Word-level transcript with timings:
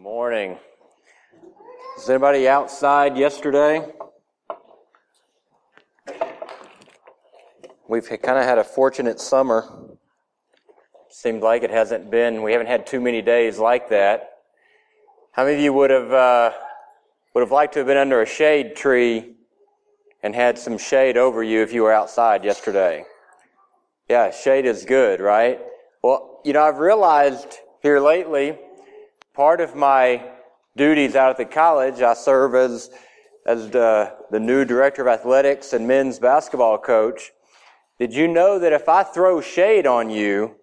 Morning. 0.00 0.56
Was 1.96 2.08
anybody 2.08 2.46
outside 2.46 3.16
yesterday? 3.16 3.84
We've 7.88 8.08
kind 8.08 8.38
of 8.38 8.44
had 8.44 8.58
a 8.58 8.64
fortunate 8.64 9.18
summer. 9.18 9.64
Seemed 11.10 11.42
like 11.42 11.64
it 11.64 11.72
hasn't 11.72 12.12
been. 12.12 12.42
We 12.44 12.52
haven't 12.52 12.68
had 12.68 12.86
too 12.86 13.00
many 13.00 13.22
days 13.22 13.58
like 13.58 13.88
that. 13.88 14.34
How 15.32 15.42
many 15.42 15.56
of 15.56 15.62
you 15.62 15.72
would 15.72 15.90
have 15.90 16.12
uh, 16.12 16.52
would 17.34 17.40
have 17.40 17.50
liked 17.50 17.72
to 17.72 17.80
have 17.80 17.88
been 17.88 17.96
under 17.96 18.22
a 18.22 18.26
shade 18.26 18.76
tree 18.76 19.34
and 20.22 20.32
had 20.32 20.58
some 20.58 20.78
shade 20.78 21.16
over 21.16 21.42
you 21.42 21.60
if 21.62 21.72
you 21.72 21.82
were 21.82 21.92
outside 21.92 22.44
yesterday? 22.44 23.04
Yeah, 24.08 24.30
shade 24.30 24.64
is 24.64 24.84
good, 24.84 25.18
right? 25.18 25.58
Well, 26.04 26.40
you 26.44 26.52
know, 26.52 26.62
I've 26.62 26.78
realized 26.78 27.56
here 27.82 27.98
lately 27.98 28.56
part 29.38 29.60
of 29.60 29.76
my 29.76 30.20
duties 30.76 31.14
out 31.14 31.30
at 31.30 31.36
the 31.36 31.44
college, 31.44 32.02
I 32.02 32.14
serve 32.14 32.56
as, 32.56 32.90
as 33.46 33.70
the, 33.70 34.12
the 34.32 34.40
new 34.40 34.64
director 34.64 35.00
of 35.02 35.06
athletics 35.06 35.72
and 35.72 35.86
men's 35.86 36.18
basketball 36.18 36.76
coach. 36.76 37.30
Did 38.00 38.12
you 38.12 38.26
know 38.26 38.58
that 38.58 38.72
if 38.72 38.88
I 38.88 39.04
throw 39.04 39.40
shade 39.40 39.86
on 39.86 40.10
you, 40.10 40.56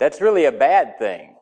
that's 0.00 0.20
really 0.20 0.46
a 0.46 0.52
bad 0.52 0.98
thing? 0.98 1.36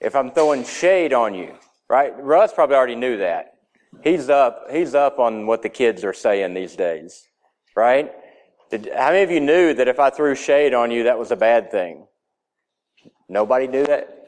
If 0.00 0.16
I'm 0.16 0.32
throwing 0.32 0.64
shade 0.64 1.12
on 1.12 1.34
you, 1.34 1.54
right? 1.88 2.12
Russ 2.20 2.52
probably 2.52 2.74
already 2.74 2.96
knew 2.96 3.16
that. 3.18 3.58
He's 4.02 4.28
up, 4.28 4.72
he's 4.72 4.96
up 4.96 5.20
on 5.20 5.46
what 5.46 5.62
the 5.62 5.68
kids 5.68 6.02
are 6.02 6.12
saying 6.12 6.54
these 6.54 6.74
days, 6.74 7.28
right? 7.76 8.10
Did, 8.72 8.90
how 8.92 9.10
many 9.10 9.22
of 9.22 9.30
you 9.30 9.38
knew 9.38 9.72
that 9.72 9.86
if 9.86 10.00
I 10.00 10.10
threw 10.10 10.34
shade 10.34 10.74
on 10.74 10.90
you, 10.90 11.04
that 11.04 11.16
was 11.16 11.30
a 11.30 11.36
bad 11.36 11.70
thing? 11.70 12.08
Nobody 13.28 13.68
knew 13.68 13.86
that? 13.86 14.19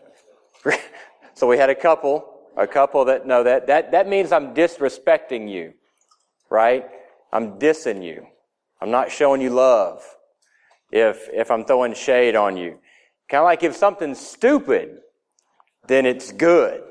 so 1.35 1.47
we 1.47 1.59
had 1.59 1.71
a 1.71 1.75
couple, 1.75 2.25
a 2.57 2.67
couple 2.67 3.05
that 3.07 3.27
know 3.27 3.43
that. 3.43 3.67
That, 3.67 3.93
that 3.93 4.09
means 4.09 4.33
I'm 4.33 4.55
disrespecting 4.55 5.51
you, 5.51 5.75
right? 6.51 6.87
I'm 7.33 7.59
dissing 7.59 8.05
you. 8.05 8.27
I'm 8.81 8.91
not 8.91 9.11
showing 9.11 9.41
you 9.41 9.51
love 9.51 10.03
if, 10.91 11.29
if 11.33 11.51
I'm 11.51 11.65
throwing 11.65 11.95
shade 11.95 12.37
on 12.37 12.57
you. 12.57 12.79
Kind 13.29 13.41
of 13.41 13.45
like 13.45 13.63
if 13.63 13.77
something's 13.77 14.21
stupid, 14.21 14.99
then 15.87 16.05
it's 16.05 16.33
good. 16.33 16.83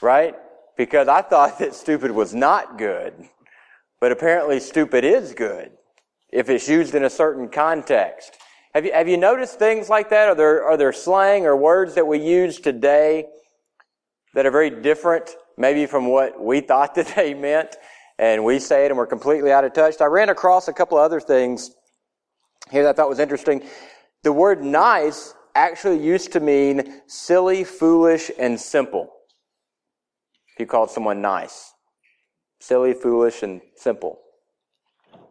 Right? 0.00 0.34
Because 0.76 1.08
I 1.08 1.22
thought 1.22 1.58
that 1.58 1.74
stupid 1.74 2.12
was 2.12 2.34
not 2.34 2.78
good. 2.78 3.14
But 4.00 4.12
apparently 4.12 4.60
stupid 4.60 5.04
is 5.04 5.34
good 5.34 5.72
if 6.30 6.48
it's 6.48 6.68
used 6.68 6.94
in 6.94 7.04
a 7.04 7.10
certain 7.10 7.48
context. 7.48 8.36
Have 8.78 8.84
you, 8.84 8.92
have 8.92 9.08
you 9.08 9.16
noticed 9.16 9.58
things 9.58 9.88
like 9.88 10.10
that? 10.10 10.28
Are 10.28 10.36
there, 10.36 10.62
are 10.62 10.76
there 10.76 10.92
slang 10.92 11.46
or 11.46 11.56
words 11.56 11.96
that 11.96 12.06
we 12.06 12.20
use 12.20 12.60
today 12.60 13.26
that 14.34 14.46
are 14.46 14.52
very 14.52 14.70
different, 14.70 15.34
maybe 15.56 15.84
from 15.86 16.06
what 16.06 16.40
we 16.40 16.60
thought 16.60 16.94
that 16.94 17.12
they 17.16 17.34
meant? 17.34 17.74
And 18.20 18.44
we 18.44 18.60
say 18.60 18.84
it 18.84 18.92
and 18.92 18.96
we're 18.96 19.08
completely 19.08 19.50
out 19.50 19.64
of 19.64 19.72
touch. 19.72 20.00
I 20.00 20.04
ran 20.04 20.28
across 20.28 20.68
a 20.68 20.72
couple 20.72 20.96
of 20.96 21.02
other 21.02 21.18
things 21.18 21.72
here 22.70 22.84
that 22.84 22.90
I 22.90 22.92
thought 22.92 23.08
was 23.08 23.18
interesting. 23.18 23.64
The 24.22 24.32
word 24.32 24.62
nice 24.62 25.34
actually 25.56 25.98
used 25.98 26.30
to 26.34 26.38
mean 26.38 27.00
silly, 27.08 27.64
foolish, 27.64 28.30
and 28.38 28.60
simple. 28.60 29.10
If 30.54 30.60
you 30.60 30.66
called 30.66 30.92
someone 30.92 31.20
nice. 31.20 31.72
Silly, 32.60 32.94
foolish, 32.94 33.42
and 33.42 33.60
simple. 33.74 34.20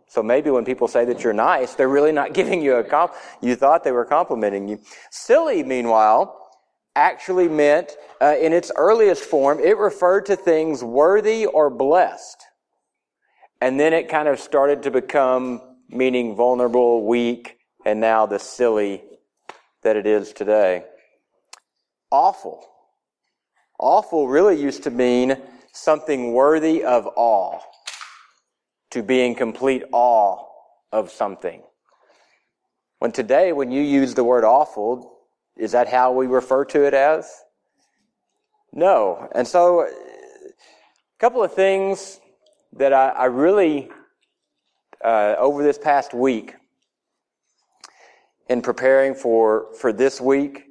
So 0.07 0.23
maybe 0.23 0.49
when 0.49 0.63
people 0.65 0.87
say 0.87 1.05
that 1.05 1.23
you're 1.23 1.33
nice, 1.33 1.75
they're 1.75 1.89
really 1.89 2.11
not 2.11 2.33
giving 2.39 2.61
you 2.61 2.75
a 2.75 2.83
comp. 2.83 3.13
You 3.41 3.55
thought 3.55 3.83
they 3.83 3.91
were 3.91 4.05
complimenting 4.05 4.67
you. 4.67 4.79
Silly, 5.11 5.63
meanwhile, 5.63 6.49
actually 6.95 7.47
meant, 7.47 7.95
uh, 8.21 8.35
in 8.39 8.53
its 8.53 8.71
earliest 8.75 9.23
form, 9.23 9.59
it 9.59 9.77
referred 9.77 10.25
to 10.27 10.35
things 10.35 10.83
worthy 10.83 11.45
or 11.45 11.69
blessed. 11.69 12.43
And 13.61 13.79
then 13.79 13.93
it 13.93 14.09
kind 14.09 14.27
of 14.27 14.39
started 14.39 14.83
to 14.83 14.91
become 14.91 15.61
meaning 15.89 16.35
vulnerable, 16.35 17.05
weak, 17.05 17.57
and 17.85 17.99
now 17.99 18.25
the 18.25 18.39
silly 18.39 19.03
that 19.83 19.95
it 19.95 20.05
is 20.05 20.33
today. 20.33 20.83
Awful. 22.11 22.65
Awful 23.79 24.27
really 24.27 24.59
used 24.59 24.83
to 24.83 24.91
mean 24.91 25.37
something 25.71 26.33
worthy 26.33 26.83
of 26.83 27.07
awe 27.15 27.59
to 28.97 29.03
be 29.03 29.23
in 29.23 29.35
complete 29.35 29.83
awe 29.91 30.43
of 30.91 31.11
something. 31.11 31.61
When 32.97 33.11
today, 33.11 33.53
when 33.53 33.71
you 33.71 33.83
use 33.83 34.15
the 34.15 34.23
word 34.23 34.43
awful, 34.43 35.19
is 35.55 35.73
that 35.73 35.87
how 35.87 36.11
we 36.13 36.25
refer 36.25 36.65
to 36.65 36.83
it 36.83 36.95
as? 36.95 37.31
No. 38.73 39.29
And 39.35 39.47
so, 39.47 39.81
a 39.81 39.89
couple 41.19 41.43
of 41.43 41.53
things 41.53 42.19
that 42.73 42.91
I, 42.91 43.09
I 43.09 43.25
really, 43.25 43.89
uh, 45.05 45.35
over 45.37 45.61
this 45.61 45.77
past 45.77 46.15
week, 46.15 46.55
in 48.49 48.63
preparing 48.63 49.13
for, 49.13 49.67
for 49.79 49.93
this 49.93 50.19
week, 50.19 50.63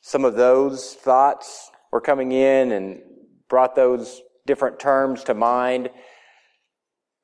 some 0.00 0.24
of 0.24 0.36
those 0.36 0.94
thoughts 0.94 1.72
were 1.90 2.00
coming 2.00 2.30
in 2.30 2.70
and 2.70 3.00
brought 3.48 3.74
those 3.74 4.22
different 4.46 4.78
terms 4.78 5.24
to 5.24 5.34
mind. 5.34 5.90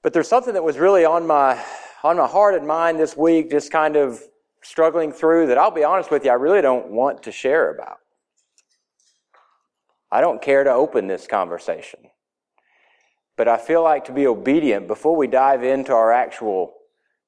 But 0.03 0.13
there's 0.13 0.29
something 0.29 0.55
that 0.55 0.63
was 0.63 0.79
really 0.79 1.05
on 1.05 1.27
my, 1.27 1.63
on 2.03 2.17
my 2.17 2.27
heart 2.27 2.55
and 2.55 2.67
mind 2.67 2.99
this 2.99 3.17
week, 3.17 3.51
just 3.51 3.73
kind 3.73 3.97
of 3.97 4.23
struggling 4.63 5.13
through 5.13 5.47
that 5.47 5.59
I'll 5.59 5.71
be 5.71 5.85
honest 5.85 6.11
with 6.11 6.25
you, 6.25 6.31
I 6.31 6.35
really 6.35 6.61
don't 6.61 6.89
want 6.89 7.23
to 7.25 7.33
share 7.33 7.71
about. 7.75 7.99
I 10.11 10.21
don't 10.21 10.41
care 10.41 10.65
to 10.65 10.73
open 10.73 11.07
this 11.07 11.27
conversation. 11.27 12.01
But 13.37 13.49
I 13.49 13.57
feel 13.57 13.83
like 13.83 14.05
to 14.07 14.13
be 14.13 14.27
obedient 14.27 14.89
before 14.89 15.17
we 15.17 15.27
dive 15.27 15.63
into 15.63 15.93
our 15.93 16.13
actual 16.13 16.75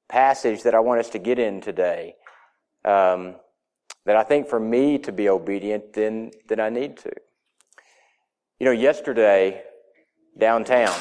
passage 0.09 0.63
that 0.65 0.75
I 0.75 0.81
want 0.81 1.01
us 1.01 1.11
to 1.11 1.19
get 1.19 1.39
in 1.39 1.61
today, 1.61 2.17
um, 2.85 3.37
that 4.07 4.17
I 4.17 4.25
think 4.25 4.49
for 4.49 4.59
me 4.59 4.99
to 4.99 5.13
be 5.13 5.29
obedient, 5.29 5.93
then, 5.93 6.33
then 6.49 6.59
I 6.59 6.69
need 6.69 6.97
to. 6.99 7.13
You 8.59 8.67
know, 8.67 8.73
yesterday, 8.73 9.63
downtown, 10.37 10.99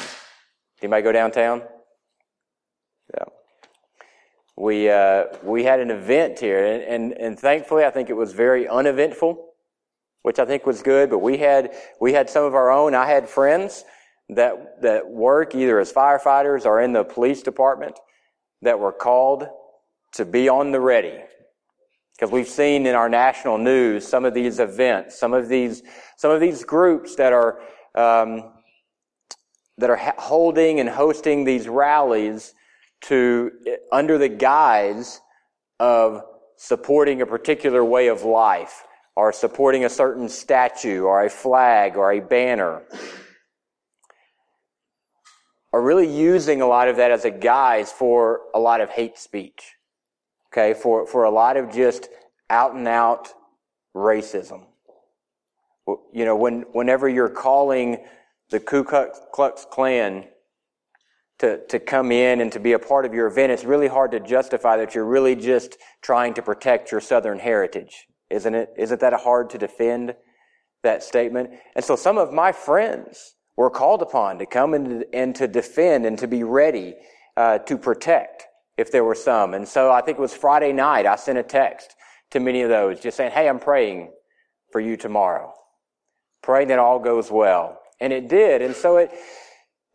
Anybody 0.82 1.02
go 1.02 1.12
downtown? 1.12 1.62
Yeah. 3.14 3.24
We, 4.56 4.90
uh, 4.90 5.24
we 5.42 5.64
had 5.64 5.80
an 5.80 5.90
event 5.90 6.38
here, 6.38 6.64
and, 6.64 6.82
and, 6.82 7.12
and 7.12 7.38
thankfully, 7.38 7.84
I 7.84 7.90
think 7.90 8.10
it 8.10 8.16
was 8.16 8.32
very 8.32 8.68
uneventful, 8.68 9.52
which 10.22 10.38
I 10.38 10.44
think 10.44 10.66
was 10.66 10.82
good. 10.82 11.10
But 11.10 11.18
we 11.18 11.38
had, 11.38 11.72
we 12.00 12.12
had 12.12 12.28
some 12.28 12.44
of 12.44 12.54
our 12.54 12.70
own. 12.70 12.94
I 12.94 13.06
had 13.06 13.28
friends 13.28 13.84
that, 14.28 14.82
that 14.82 15.08
work 15.08 15.54
either 15.54 15.80
as 15.80 15.92
firefighters 15.92 16.66
or 16.66 16.80
in 16.80 16.92
the 16.92 17.04
police 17.04 17.42
department 17.42 17.98
that 18.62 18.78
were 18.78 18.92
called 18.92 19.48
to 20.12 20.24
be 20.24 20.48
on 20.48 20.72
the 20.72 20.80
ready. 20.80 21.18
Because 22.14 22.30
we've 22.30 22.48
seen 22.48 22.86
in 22.86 22.94
our 22.94 23.08
national 23.08 23.56
news 23.56 24.06
some 24.06 24.24
of 24.24 24.34
these 24.34 24.60
events, 24.60 25.18
some 25.18 25.32
of 25.32 25.48
these, 25.48 25.82
some 26.16 26.30
of 26.30 26.40
these 26.40 26.64
groups 26.64 27.16
that 27.16 27.32
are, 27.32 27.60
um, 27.94 28.52
that 29.80 29.90
are 29.90 30.14
holding 30.18 30.78
and 30.80 30.88
hosting 30.88 31.44
these 31.44 31.68
rallies 31.68 32.54
to, 33.02 33.50
eh, 33.66 33.76
under 33.90 34.18
the 34.18 34.28
guise 34.28 35.20
of 35.78 36.22
supporting 36.56 37.22
a 37.22 37.26
particular 37.26 37.84
way 37.84 38.08
of 38.08 38.22
life 38.22 38.84
or 39.16 39.32
supporting 39.32 39.84
a 39.84 39.88
certain 39.88 40.28
statue 40.28 41.02
or 41.02 41.24
a 41.24 41.30
flag 41.30 41.96
or 41.96 42.12
a 42.12 42.20
banner 42.20 42.82
are 45.72 45.82
really 45.82 46.10
using 46.12 46.60
a 46.60 46.66
lot 46.66 46.88
of 46.88 46.96
that 46.96 47.10
as 47.10 47.24
a 47.24 47.30
guise 47.30 47.90
for 47.92 48.40
a 48.54 48.58
lot 48.58 48.80
of 48.80 48.90
hate 48.90 49.16
speech. 49.16 49.76
Okay, 50.52 50.74
for, 50.74 51.06
for 51.06 51.24
a 51.24 51.30
lot 51.30 51.56
of 51.56 51.72
just 51.72 52.08
out 52.50 52.74
and 52.74 52.88
out 52.88 53.28
racism. 53.94 54.66
You 56.12 56.24
know, 56.24 56.36
when, 56.36 56.62
whenever 56.72 57.08
you're 57.08 57.28
calling 57.28 58.04
the 58.50 58.60
Ku 58.60 58.84
Klux 58.84 59.66
Klan 59.70 60.24
to, 61.38 61.64
to 61.68 61.78
come 61.78 62.12
in 62.12 62.40
and 62.40 62.52
to 62.52 62.60
be 62.60 62.72
a 62.72 62.78
part 62.78 63.06
of 63.06 63.14
your 63.14 63.26
event, 63.26 63.52
it's 63.52 63.64
really 63.64 63.88
hard 63.88 64.10
to 64.10 64.20
justify 64.20 64.76
that 64.76 64.94
you're 64.94 65.06
really 65.06 65.34
just 65.34 65.78
trying 66.02 66.34
to 66.34 66.42
protect 66.42 66.92
your 66.92 67.00
Southern 67.00 67.38
heritage, 67.38 68.06
isn't 68.28 68.54
it? 68.54 68.70
Isn't 68.76 69.00
that 69.00 69.14
hard 69.14 69.50
to 69.50 69.58
defend 69.58 70.14
that 70.82 71.02
statement? 71.02 71.50
And 71.74 71.84
so 71.84 71.96
some 71.96 72.18
of 72.18 72.32
my 72.32 72.52
friends 72.52 73.36
were 73.56 73.70
called 73.70 74.02
upon 74.02 74.38
to 74.38 74.46
come 74.46 74.74
and, 74.74 75.04
and 75.12 75.34
to 75.36 75.48
defend 75.48 76.04
and 76.04 76.18
to 76.18 76.28
be 76.28 76.42
ready 76.42 76.94
uh, 77.36 77.58
to 77.58 77.78
protect 77.78 78.44
if 78.76 78.90
there 78.90 79.04
were 79.04 79.14
some. 79.14 79.54
And 79.54 79.66
so 79.66 79.90
I 79.90 80.02
think 80.02 80.18
it 80.18 80.20
was 80.20 80.34
Friday 80.34 80.72
night, 80.72 81.06
I 81.06 81.16
sent 81.16 81.38
a 81.38 81.42
text 81.42 81.94
to 82.30 82.40
many 82.40 82.62
of 82.62 82.68
those 82.68 83.00
just 83.00 83.16
saying, 83.16 83.32
Hey, 83.32 83.48
I'm 83.48 83.58
praying 83.58 84.12
for 84.72 84.80
you 84.80 84.96
tomorrow. 84.96 85.52
Praying 86.42 86.68
that 86.68 86.78
all 86.78 86.98
goes 86.98 87.30
well. 87.30 87.79
And 88.00 88.12
it 88.12 88.28
did. 88.28 88.62
And 88.62 88.74
so 88.74 88.96
it, 88.98 89.12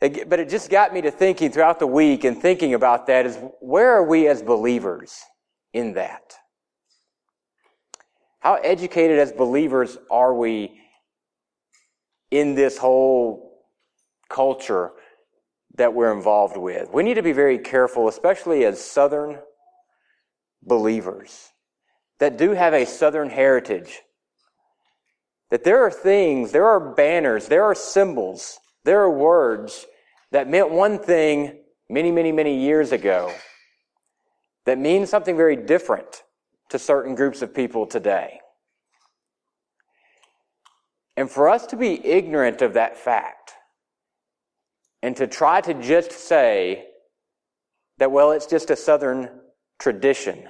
it, 0.01 0.29
but 0.29 0.39
it 0.39 0.49
just 0.49 0.69
got 0.69 0.93
me 0.93 1.01
to 1.01 1.11
thinking 1.11 1.51
throughout 1.51 1.79
the 1.79 1.87
week 1.87 2.23
and 2.23 2.39
thinking 2.39 2.73
about 2.73 3.07
that 3.07 3.25
is 3.25 3.37
where 3.59 3.91
are 3.91 4.03
we 4.03 4.27
as 4.27 4.41
believers 4.41 5.21
in 5.73 5.93
that? 5.93 6.35
How 8.39 8.55
educated 8.55 9.17
as 9.17 9.31
believers 9.31 9.97
are 10.11 10.33
we 10.33 10.79
in 12.29 12.53
this 12.53 12.77
whole 12.77 13.63
culture 14.29 14.91
that 15.77 15.93
we're 15.93 16.13
involved 16.13 16.57
with? 16.57 16.89
We 16.93 17.01
need 17.01 17.15
to 17.15 17.23
be 17.23 17.31
very 17.31 17.57
careful, 17.57 18.07
especially 18.07 18.65
as 18.65 18.79
Southern 18.79 19.39
believers 20.61 21.49
that 22.19 22.37
do 22.37 22.51
have 22.51 22.73
a 22.73 22.85
Southern 22.85 23.29
heritage. 23.29 24.01
That 25.51 25.63
there 25.63 25.83
are 25.83 25.91
things, 25.91 26.51
there 26.51 26.65
are 26.65 26.93
banners, 26.93 27.47
there 27.47 27.63
are 27.63 27.75
symbols, 27.75 28.59
there 28.83 29.01
are 29.01 29.09
words 29.09 29.85
that 30.31 30.49
meant 30.49 30.71
one 30.71 30.99
thing 30.99 31.59
many, 31.89 32.11
many, 32.11 32.31
many 32.31 32.59
years 32.59 32.91
ago 32.91 33.31
that 34.65 34.79
mean 34.79 35.05
something 35.05 35.37
very 35.37 35.55
different 35.55 36.23
to 36.69 36.79
certain 36.79 37.15
groups 37.15 37.41
of 37.41 37.53
people 37.53 37.85
today. 37.85 38.39
And 41.17 41.29
for 41.29 41.47
us 41.47 41.65
to 41.67 41.77
be 41.77 42.05
ignorant 42.05 42.61
of 42.61 42.73
that 42.73 42.97
fact 42.97 43.53
and 45.01 45.15
to 45.17 45.27
try 45.27 45.61
to 45.61 45.73
just 45.73 46.11
say 46.11 46.85
that, 47.99 48.11
well, 48.11 48.31
it's 48.31 48.47
just 48.47 48.69
a 48.69 48.75
Southern 48.75 49.29
tradition. 49.79 50.49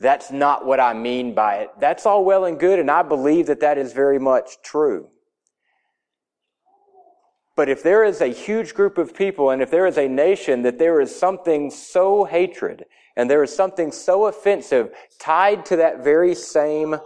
That's 0.00 0.30
not 0.30 0.66
what 0.66 0.80
I 0.80 0.92
mean 0.92 1.34
by 1.34 1.56
it. 1.56 1.70
That's 1.80 2.04
all 2.04 2.24
well 2.24 2.44
and 2.44 2.58
good, 2.58 2.78
and 2.78 2.90
I 2.90 3.02
believe 3.02 3.46
that 3.46 3.60
that 3.60 3.78
is 3.78 3.92
very 3.92 4.18
much 4.18 4.62
true. 4.62 5.08
But 7.56 7.68
if 7.68 7.82
there 7.82 8.02
is 8.04 8.20
a 8.20 8.26
huge 8.26 8.74
group 8.74 8.98
of 8.98 9.14
people 9.14 9.50
and 9.50 9.62
if 9.62 9.70
there 9.70 9.86
is 9.86 9.96
a 9.96 10.08
nation 10.08 10.62
that 10.62 10.78
there 10.78 11.00
is 11.00 11.14
something 11.14 11.70
so 11.70 12.24
hatred 12.24 12.84
and 13.16 13.30
there 13.30 13.44
is 13.44 13.54
something 13.54 13.92
so 13.92 14.26
offensive 14.26 14.90
tied 15.20 15.64
to 15.66 15.76
that 15.76 16.02
very 16.02 16.34
same 16.34 16.96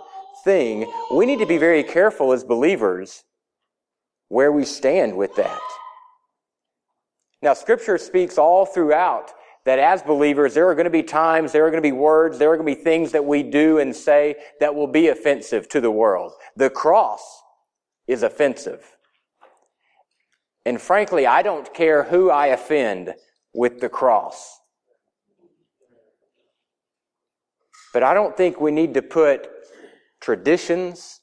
thing, 0.44 0.90
we 1.10 1.26
need 1.26 1.38
to 1.40 1.46
be 1.46 1.58
very 1.58 1.82
careful 1.82 2.32
as 2.32 2.44
believers 2.44 3.24
where 4.28 4.50
we 4.50 4.64
stand 4.64 5.16
with 5.16 5.34
that. 5.36 5.60
Now, 7.42 7.52
scripture 7.52 7.98
speaks 7.98 8.38
all 8.38 8.64
throughout 8.64 9.32
that 9.68 9.78
as 9.78 10.02
believers, 10.02 10.54
there 10.54 10.66
are 10.66 10.74
going 10.74 10.86
to 10.86 10.90
be 10.90 11.02
times, 11.02 11.52
there 11.52 11.66
are 11.66 11.70
going 11.70 11.82
to 11.82 11.86
be 11.86 11.92
words, 11.92 12.38
there 12.38 12.50
are 12.50 12.56
going 12.56 12.66
to 12.66 12.74
be 12.74 12.82
things 12.82 13.12
that 13.12 13.22
we 13.22 13.42
do 13.42 13.76
and 13.76 13.94
say 13.94 14.34
that 14.60 14.74
will 14.74 14.86
be 14.86 15.08
offensive 15.08 15.68
to 15.68 15.78
the 15.78 15.90
world. 15.90 16.32
The 16.56 16.70
cross 16.70 17.42
is 18.06 18.22
offensive. 18.22 18.96
And 20.64 20.80
frankly, 20.80 21.26
I 21.26 21.42
don't 21.42 21.74
care 21.74 22.04
who 22.04 22.30
I 22.30 22.46
offend 22.46 23.14
with 23.52 23.80
the 23.80 23.90
cross. 23.90 24.58
But 27.92 28.02
I 28.02 28.14
don't 28.14 28.34
think 28.38 28.62
we 28.62 28.70
need 28.70 28.94
to 28.94 29.02
put 29.02 29.50
traditions 30.18 31.20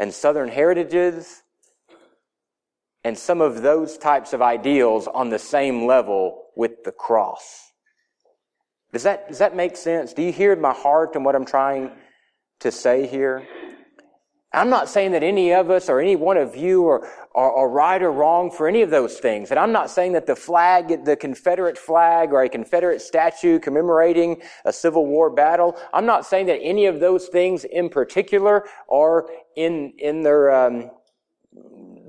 and 0.00 0.12
Southern 0.12 0.48
heritages 0.48 1.41
and 3.04 3.16
some 3.18 3.40
of 3.40 3.62
those 3.62 3.98
types 3.98 4.32
of 4.32 4.42
ideals 4.42 5.08
on 5.08 5.28
the 5.28 5.38
same 5.38 5.86
level 5.86 6.44
with 6.56 6.84
the 6.84 6.92
cross. 6.92 7.72
Does 8.92 9.02
that, 9.04 9.28
does 9.28 9.38
that 9.38 9.56
make 9.56 9.76
sense? 9.76 10.12
Do 10.12 10.22
you 10.22 10.32
hear 10.32 10.54
my 10.54 10.72
heart 10.72 11.16
and 11.16 11.24
what 11.24 11.34
I'm 11.34 11.46
trying 11.46 11.90
to 12.60 12.70
say 12.70 13.06
here? 13.06 13.46
I'm 14.54 14.68
not 14.68 14.90
saying 14.90 15.12
that 15.12 15.22
any 15.22 15.54
of 15.54 15.70
us 15.70 15.88
or 15.88 15.98
any 15.98 16.14
one 16.14 16.36
of 16.36 16.54
you 16.54 16.86
are, 16.86 17.08
are, 17.34 17.52
are, 17.52 17.68
right 17.70 18.02
or 18.02 18.12
wrong 18.12 18.50
for 18.50 18.68
any 18.68 18.82
of 18.82 18.90
those 18.90 19.18
things. 19.18 19.50
And 19.50 19.58
I'm 19.58 19.72
not 19.72 19.90
saying 19.90 20.12
that 20.12 20.26
the 20.26 20.36
flag, 20.36 21.06
the 21.06 21.16
Confederate 21.16 21.78
flag 21.78 22.34
or 22.34 22.42
a 22.42 22.50
Confederate 22.50 23.00
statue 23.00 23.58
commemorating 23.58 24.42
a 24.66 24.72
Civil 24.72 25.06
War 25.06 25.30
battle, 25.30 25.78
I'm 25.94 26.04
not 26.04 26.26
saying 26.26 26.46
that 26.46 26.60
any 26.60 26.84
of 26.84 27.00
those 27.00 27.28
things 27.28 27.64
in 27.64 27.88
particular 27.88 28.66
are 28.90 29.26
in, 29.56 29.94
in 29.96 30.22
their, 30.22 30.50
um, 30.50 30.90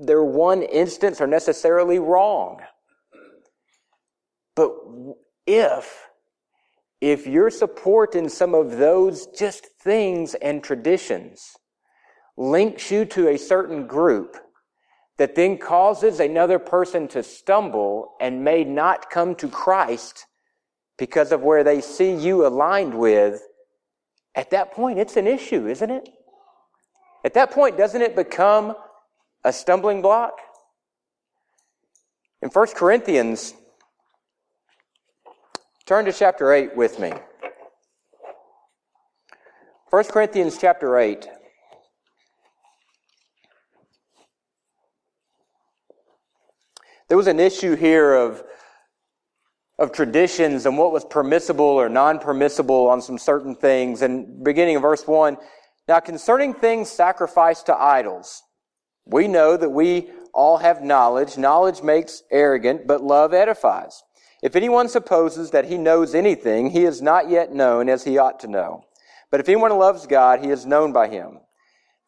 their 0.00 0.24
one 0.24 0.62
instance 0.62 1.20
are 1.20 1.26
necessarily 1.26 1.98
wrong. 1.98 2.60
But 4.54 4.72
if, 5.46 6.08
if 7.00 7.26
your 7.26 7.50
support 7.50 8.14
in 8.14 8.28
some 8.28 8.54
of 8.54 8.78
those 8.78 9.26
just 9.26 9.66
things 9.80 10.34
and 10.34 10.62
traditions 10.62 11.56
links 12.36 12.90
you 12.90 13.04
to 13.04 13.28
a 13.28 13.38
certain 13.38 13.86
group 13.86 14.36
that 15.18 15.34
then 15.34 15.58
causes 15.58 16.18
another 16.18 16.58
person 16.58 17.06
to 17.08 17.22
stumble 17.22 18.14
and 18.20 18.44
may 18.44 18.64
not 18.64 19.10
come 19.10 19.34
to 19.36 19.48
Christ 19.48 20.26
because 20.98 21.32
of 21.32 21.42
where 21.42 21.62
they 21.62 21.80
see 21.80 22.14
you 22.14 22.46
aligned 22.46 22.94
with, 22.94 23.40
at 24.34 24.50
that 24.50 24.72
point, 24.72 24.98
it's 24.98 25.16
an 25.16 25.26
issue, 25.26 25.68
isn't 25.68 25.90
it? 25.90 26.08
At 27.24 27.34
that 27.34 27.52
point, 27.52 27.78
doesn't 27.78 28.02
it 28.02 28.16
become 28.16 28.74
a 29.44 29.52
stumbling 29.52 30.02
block? 30.02 30.34
In 32.42 32.48
1 32.50 32.66
Corinthians, 32.74 33.54
turn 35.86 36.04
to 36.04 36.12
chapter 36.12 36.52
8 36.52 36.76
with 36.76 36.98
me. 36.98 37.12
1 39.90 40.04
Corinthians 40.04 40.58
chapter 40.58 40.98
8. 40.98 41.28
There 47.08 47.16
was 47.16 47.26
an 47.26 47.38
issue 47.38 47.76
here 47.76 48.14
of, 48.14 48.42
of 49.78 49.92
traditions 49.92 50.66
and 50.66 50.76
what 50.76 50.90
was 50.90 51.04
permissible 51.04 51.64
or 51.64 51.88
non 51.88 52.18
permissible 52.18 52.88
on 52.88 53.00
some 53.00 53.18
certain 53.18 53.54
things. 53.54 54.02
And 54.02 54.42
beginning 54.42 54.76
of 54.76 54.82
verse 54.82 55.06
1 55.06 55.36
Now, 55.86 56.00
concerning 56.00 56.54
things 56.54 56.90
sacrificed 56.90 57.66
to 57.66 57.76
idols, 57.76 58.42
we 59.06 59.28
know 59.28 59.56
that 59.56 59.70
we 59.70 60.10
all 60.32 60.58
have 60.58 60.82
knowledge. 60.82 61.36
Knowledge 61.38 61.82
makes 61.82 62.22
arrogant, 62.30 62.86
but 62.86 63.02
love 63.02 63.32
edifies. 63.32 64.02
If 64.42 64.56
anyone 64.56 64.88
supposes 64.88 65.50
that 65.52 65.66
he 65.66 65.78
knows 65.78 66.14
anything, 66.14 66.70
he 66.70 66.84
is 66.84 67.00
not 67.00 67.30
yet 67.30 67.52
known 67.52 67.88
as 67.88 68.04
he 68.04 68.18
ought 68.18 68.40
to 68.40 68.48
know. 68.48 68.84
But 69.30 69.40
if 69.40 69.48
anyone 69.48 69.76
loves 69.78 70.06
God, 70.06 70.44
he 70.44 70.50
is 70.50 70.66
known 70.66 70.92
by 70.92 71.08
him. 71.08 71.40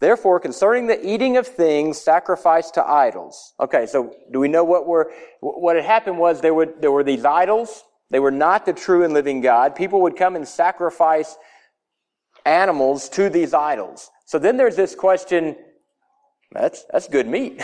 Therefore, 0.00 0.38
concerning 0.40 0.87
the 0.87 1.06
eating 1.06 1.38
of 1.38 1.46
things 1.46 1.98
sacrificed 1.98 2.75
to 2.75 2.87
idols. 2.87 3.54
Okay, 3.58 3.87
so 3.87 4.14
do 4.31 4.38
we 4.38 4.48
know 4.48 4.64
what 4.64 4.87
were, 4.87 5.10
what 5.40 5.76
had 5.76 5.84
happened 5.87 6.19
was 6.19 6.40
there 6.40 6.52
were, 6.52 6.66
there 6.66 6.93
were 6.93 7.04
these 7.04 7.25
idols. 7.25 7.82
They 8.10 8.20
were 8.20 8.31
not 8.31 8.66
the 8.66 8.75
true 8.75 9.04
and 9.04 9.14
living 9.14 9.40
God. 9.40 9.75
People 9.75 10.02
would 10.02 10.16
come 10.16 10.37
and 10.37 10.46
sacrifice 10.46 11.37
animals 12.44 13.08
to 13.10 13.31
these 13.31 13.54
idols. 13.54 14.10
So 14.26 14.38
then 14.38 14.56
there's 14.56 14.76
this 14.76 14.94
question, 14.94 15.56
that's, 16.52 16.84
that's 16.90 17.08
good 17.08 17.26
meat. 17.26 17.60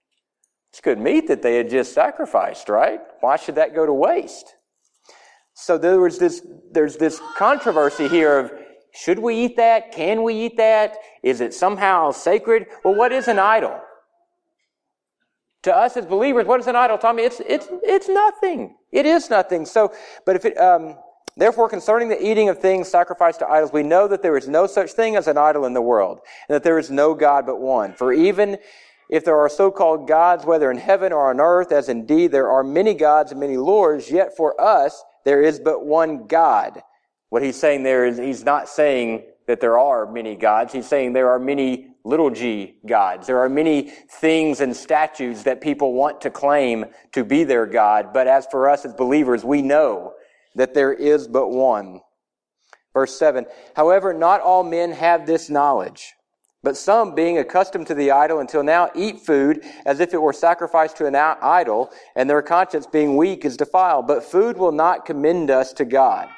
it's 0.70 0.80
good 0.80 0.98
meat 0.98 1.28
that 1.28 1.42
they 1.42 1.56
had 1.56 1.70
just 1.70 1.92
sacrificed, 1.92 2.68
right? 2.68 3.00
Why 3.20 3.36
should 3.36 3.54
that 3.56 3.74
go 3.74 3.86
to 3.86 3.92
waste? 3.92 4.54
So 5.54 5.78
there 5.78 6.00
was 6.00 6.18
this, 6.18 6.46
there's 6.70 6.96
this 6.96 7.20
controversy 7.36 8.08
here 8.08 8.38
of, 8.38 8.52
should 8.92 9.18
we 9.18 9.36
eat 9.36 9.56
that? 9.56 9.92
Can 9.92 10.22
we 10.22 10.34
eat 10.34 10.56
that? 10.58 10.96
Is 11.22 11.40
it 11.40 11.54
somehow 11.54 12.10
sacred? 12.10 12.66
Well, 12.84 12.94
what 12.94 13.12
is 13.12 13.28
an 13.28 13.38
idol? 13.38 13.80
To 15.62 15.74
us 15.74 15.96
as 15.96 16.06
believers, 16.06 16.46
what 16.46 16.60
is 16.60 16.66
an 16.66 16.76
idol, 16.76 16.98
Tommy? 16.98 17.22
It's, 17.22 17.40
it's, 17.40 17.68
it's 17.82 18.08
nothing. 18.08 18.76
It 18.92 19.06
is 19.06 19.28
nothing. 19.30 19.66
So, 19.66 19.92
but 20.24 20.36
if 20.36 20.44
it, 20.44 20.58
um, 20.58 20.96
therefore, 21.36 21.68
concerning 21.68 22.08
the 22.08 22.24
eating 22.24 22.48
of 22.48 22.58
things 22.58 22.88
sacrificed 22.88 23.40
to 23.40 23.48
idols, 23.48 23.72
we 23.72 23.82
know 23.82 24.08
that 24.08 24.22
there 24.22 24.36
is 24.36 24.48
no 24.48 24.66
such 24.66 24.92
thing 24.92 25.16
as 25.16 25.26
an 25.26 25.38
idol 25.38 25.64
in 25.64 25.74
the 25.74 25.82
world, 25.82 26.20
and 26.48 26.54
that 26.54 26.62
there 26.62 26.78
is 26.78 26.90
no 26.90 27.14
God 27.14 27.46
but 27.46 27.60
one. 27.60 27.92
For 27.92 28.12
even 28.12 28.58
if 29.08 29.24
there 29.24 29.36
are 29.36 29.48
so-called 29.48 30.08
gods, 30.08 30.44
whether 30.44 30.70
in 30.70 30.78
heaven 30.78 31.12
or 31.12 31.30
on 31.30 31.40
earth, 31.40 31.72
as 31.72 31.88
indeed 31.88 32.32
there 32.32 32.50
are 32.50 32.64
many 32.64 32.94
gods 32.94 33.30
and 33.30 33.40
many 33.40 33.56
lords, 33.56 34.10
yet 34.10 34.36
for 34.36 34.60
us 34.60 35.04
there 35.24 35.42
is 35.42 35.60
but 35.60 35.84
one 35.84 36.26
God, 36.26 36.82
what 37.28 37.42
he's 37.42 37.56
saying 37.56 37.82
there 37.82 38.06
is 38.06 38.18
he's 38.18 38.44
not 38.44 38.68
saying 38.68 39.24
that 39.46 39.60
there 39.60 39.78
are 39.78 40.10
many 40.10 40.34
gods. 40.34 40.72
He's 40.72 40.86
saying 40.86 41.12
there 41.12 41.30
are 41.30 41.38
many 41.38 41.88
little 42.04 42.30
g 42.30 42.76
gods. 42.86 43.26
There 43.26 43.40
are 43.40 43.48
many 43.48 43.90
things 44.20 44.60
and 44.60 44.74
statues 44.76 45.44
that 45.44 45.60
people 45.60 45.92
want 45.92 46.20
to 46.22 46.30
claim 46.30 46.86
to 47.12 47.24
be 47.24 47.44
their 47.44 47.66
God. 47.66 48.12
But 48.12 48.26
as 48.26 48.46
for 48.50 48.68
us 48.68 48.84
as 48.84 48.92
believers, 48.94 49.44
we 49.44 49.62
know 49.62 50.14
that 50.56 50.74
there 50.74 50.92
is 50.92 51.28
but 51.28 51.48
one. 51.48 52.00
Verse 52.92 53.16
7 53.18 53.46
However, 53.76 54.12
not 54.12 54.40
all 54.40 54.64
men 54.64 54.92
have 54.92 55.26
this 55.26 55.48
knowledge. 55.48 56.14
But 56.62 56.76
some, 56.76 57.14
being 57.14 57.38
accustomed 57.38 57.86
to 57.86 57.94
the 57.94 58.10
idol 58.10 58.40
until 58.40 58.64
now, 58.64 58.90
eat 58.96 59.20
food 59.20 59.62
as 59.84 60.00
if 60.00 60.12
it 60.12 60.20
were 60.20 60.32
sacrificed 60.32 60.96
to 60.96 61.06
an 61.06 61.14
idol, 61.14 61.92
and 62.16 62.28
their 62.28 62.42
conscience 62.42 62.88
being 62.88 63.16
weak 63.16 63.44
is 63.44 63.56
defiled. 63.56 64.08
But 64.08 64.24
food 64.24 64.58
will 64.58 64.72
not 64.72 65.04
commend 65.04 65.48
us 65.48 65.72
to 65.74 65.84
God. 65.84 66.28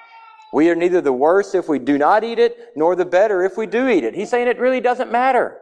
We 0.52 0.68
are 0.68 0.74
neither 0.74 1.00
the 1.00 1.14
worse 1.14 1.54
if 1.54 1.66
we 1.68 1.78
do 1.78 1.96
not 1.96 2.24
eat 2.24 2.38
it, 2.38 2.72
nor 2.76 2.94
the 2.94 3.06
better 3.06 3.42
if 3.42 3.56
we 3.56 3.66
do 3.66 3.88
eat 3.88 4.04
it. 4.04 4.14
He's 4.14 4.28
saying 4.28 4.48
it 4.48 4.58
really 4.58 4.80
doesn't 4.82 5.10
matter. 5.10 5.60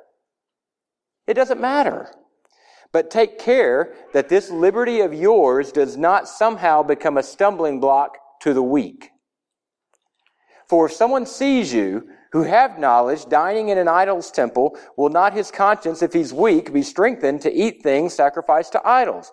It 1.29 1.35
doesn't 1.35 1.61
matter. 1.61 2.11
But 2.93 3.11
take 3.11 3.39
care 3.39 3.95
that 4.15 4.29
this 4.29 4.51
liberty 4.51 5.01
of 5.01 5.13
yours 5.13 5.71
does 5.71 5.97
not 5.97 6.29
somehow 6.29 6.83
become 6.83 7.19
a 7.19 7.23
stumbling 7.23 7.79
block 7.79 8.17
to 8.47 8.55
the 8.55 8.63
weak. 8.63 9.11
For 10.69 10.87
if 10.87 10.93
someone 10.93 11.27
sees 11.27 11.75
you 11.75 12.09
who 12.31 12.45
have 12.45 12.79
knowledge, 12.79 13.27
dining 13.27 13.71
in 13.71 13.79
an 13.79 13.89
idol's 13.89 14.31
temple, 14.31 14.79
will 14.97 15.09
not 15.09 15.33
his 15.33 15.51
conscience, 15.51 16.01
if 16.01 16.13
he's 16.13 16.33
weak, 16.33 16.73
be 16.73 16.83
strengthened 16.83 17.41
to 17.41 17.53
eat 17.53 17.83
things 17.83 18.15
sacrificed 18.15 18.71
to 18.73 18.87
idols? 18.87 19.33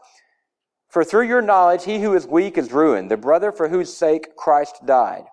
For 0.89 1.03
through 1.03 1.27
your 1.27 1.43
knowledge, 1.43 1.84
he 1.84 2.00
who 2.00 2.15
is 2.15 2.25
weak 2.25 2.58
is 2.58 2.72
ruined, 2.72 3.12
the 3.12 3.17
brother 3.17 3.51
for 3.51 3.70
whose 3.70 3.96
sake 3.96 4.36
Christ 4.36 4.84
died. 4.86 5.25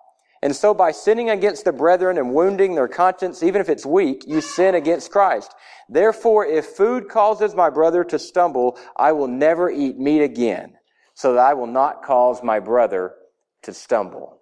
And 0.43 0.55
so 0.55 0.75
by 0.75 0.91
sinning 0.91 1.31
against 1.31 1.65
the 1.65 1.73
brethren 1.73 2.19
and 2.19 2.35
wounding 2.35 2.75
their 2.75 2.87
conscience, 2.87 3.41
even 3.41 3.61
if 3.61 3.69
it's 3.69 3.85
weak, 3.85 4.25
you 4.27 4.41
sin 4.41 4.75
against 4.75 5.11
Christ. 5.11 5.55
Therefore, 5.89 6.45
if 6.45 6.65
food 6.65 7.09
causes 7.09 7.55
my 7.55 7.71
brother 7.71 8.03
to 8.03 8.19
stumble, 8.19 8.77
I 8.95 9.11
will 9.11 9.27
never 9.27 9.71
eat 9.71 9.97
meat 9.97 10.21
again, 10.21 10.73
so 11.15 11.33
that 11.33 11.39
I 11.39 11.55
will 11.55 11.67
not 11.67 12.03
cause 12.03 12.43
my 12.43 12.59
brother 12.59 13.15
to 13.63 13.73
stumble. 13.73 14.41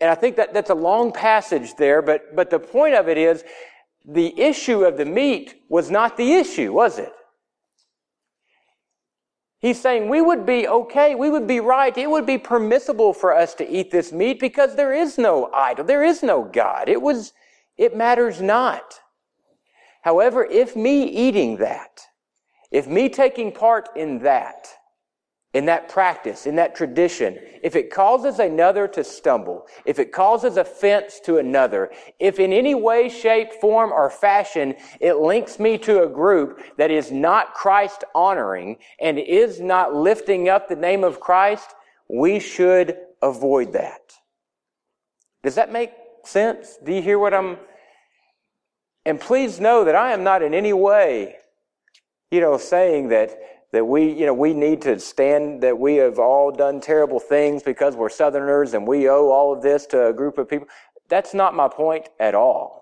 And 0.00 0.10
I 0.10 0.14
think 0.14 0.36
that 0.36 0.54
that's 0.54 0.70
a 0.70 0.74
long 0.74 1.12
passage 1.12 1.74
there, 1.76 2.00
but, 2.00 2.34
but 2.34 2.50
the 2.50 2.58
point 2.58 2.94
of 2.94 3.08
it 3.08 3.18
is 3.18 3.44
the 4.04 4.38
issue 4.40 4.84
of 4.84 4.96
the 4.96 5.04
meat 5.04 5.62
was 5.68 5.90
not 5.90 6.16
the 6.16 6.32
issue, 6.32 6.72
was 6.72 6.98
it? 6.98 7.12
He's 9.58 9.78
saying 9.78 10.08
we 10.08 10.22
would 10.22 10.46
be 10.46 10.66
okay, 10.66 11.14
we 11.14 11.28
would 11.28 11.46
be 11.46 11.60
right, 11.60 11.96
it 11.96 12.08
would 12.08 12.24
be 12.24 12.38
permissible 12.38 13.12
for 13.12 13.34
us 13.34 13.52
to 13.56 13.70
eat 13.70 13.90
this 13.90 14.10
meat 14.10 14.40
because 14.40 14.74
there 14.74 14.94
is 14.94 15.18
no 15.18 15.50
idol, 15.52 15.84
there 15.84 16.02
is 16.02 16.22
no 16.22 16.44
God. 16.44 16.88
It 16.88 17.02
was, 17.02 17.34
it 17.76 17.94
matters 17.94 18.40
not. 18.40 19.00
However, 20.02 20.46
if 20.46 20.74
me 20.74 21.04
eating 21.04 21.58
that, 21.58 22.00
if 22.70 22.86
me 22.86 23.10
taking 23.10 23.52
part 23.52 23.90
in 23.94 24.20
that, 24.20 24.68
in 25.52 25.66
that 25.66 25.88
practice, 25.88 26.46
in 26.46 26.56
that 26.56 26.76
tradition, 26.76 27.36
if 27.62 27.74
it 27.74 27.90
causes 27.90 28.38
another 28.38 28.86
to 28.86 29.02
stumble, 29.02 29.66
if 29.84 29.98
it 29.98 30.12
causes 30.12 30.56
offense 30.56 31.18
to 31.24 31.38
another, 31.38 31.90
if 32.20 32.38
in 32.38 32.52
any 32.52 32.74
way, 32.74 33.08
shape, 33.08 33.52
form, 33.54 33.90
or 33.92 34.08
fashion 34.10 34.74
it 35.00 35.16
links 35.16 35.58
me 35.58 35.76
to 35.78 36.04
a 36.04 36.08
group 36.08 36.62
that 36.76 36.92
is 36.92 37.10
not 37.10 37.54
Christ 37.54 38.04
honoring 38.14 38.76
and 39.00 39.18
is 39.18 39.60
not 39.60 39.92
lifting 39.92 40.48
up 40.48 40.68
the 40.68 40.76
name 40.76 41.02
of 41.02 41.18
Christ, 41.18 41.74
we 42.08 42.38
should 42.38 42.96
avoid 43.20 43.72
that. 43.72 44.12
Does 45.42 45.56
that 45.56 45.72
make 45.72 45.90
sense? 46.24 46.78
Do 46.84 46.92
you 46.92 47.02
hear 47.02 47.18
what 47.18 47.34
I'm? 47.34 47.56
And 49.04 49.18
please 49.18 49.58
know 49.58 49.84
that 49.84 49.96
I 49.96 50.12
am 50.12 50.22
not 50.22 50.42
in 50.42 50.54
any 50.54 50.72
way, 50.72 51.36
you 52.30 52.40
know, 52.40 52.56
saying 52.56 53.08
that 53.08 53.30
that 53.72 53.84
we, 53.84 54.12
you 54.12 54.26
know, 54.26 54.34
we 54.34 54.52
need 54.52 54.82
to 54.82 54.98
stand 54.98 55.62
that 55.62 55.78
we 55.78 55.96
have 55.96 56.18
all 56.18 56.50
done 56.50 56.80
terrible 56.80 57.20
things 57.20 57.62
because 57.62 57.94
we're 57.94 58.08
Southerners 58.08 58.74
and 58.74 58.86
we 58.86 59.08
owe 59.08 59.30
all 59.30 59.52
of 59.52 59.62
this 59.62 59.86
to 59.86 60.06
a 60.06 60.12
group 60.12 60.38
of 60.38 60.48
people. 60.48 60.66
That's 61.08 61.34
not 61.34 61.54
my 61.54 61.68
point 61.68 62.08
at 62.18 62.34
all. 62.34 62.80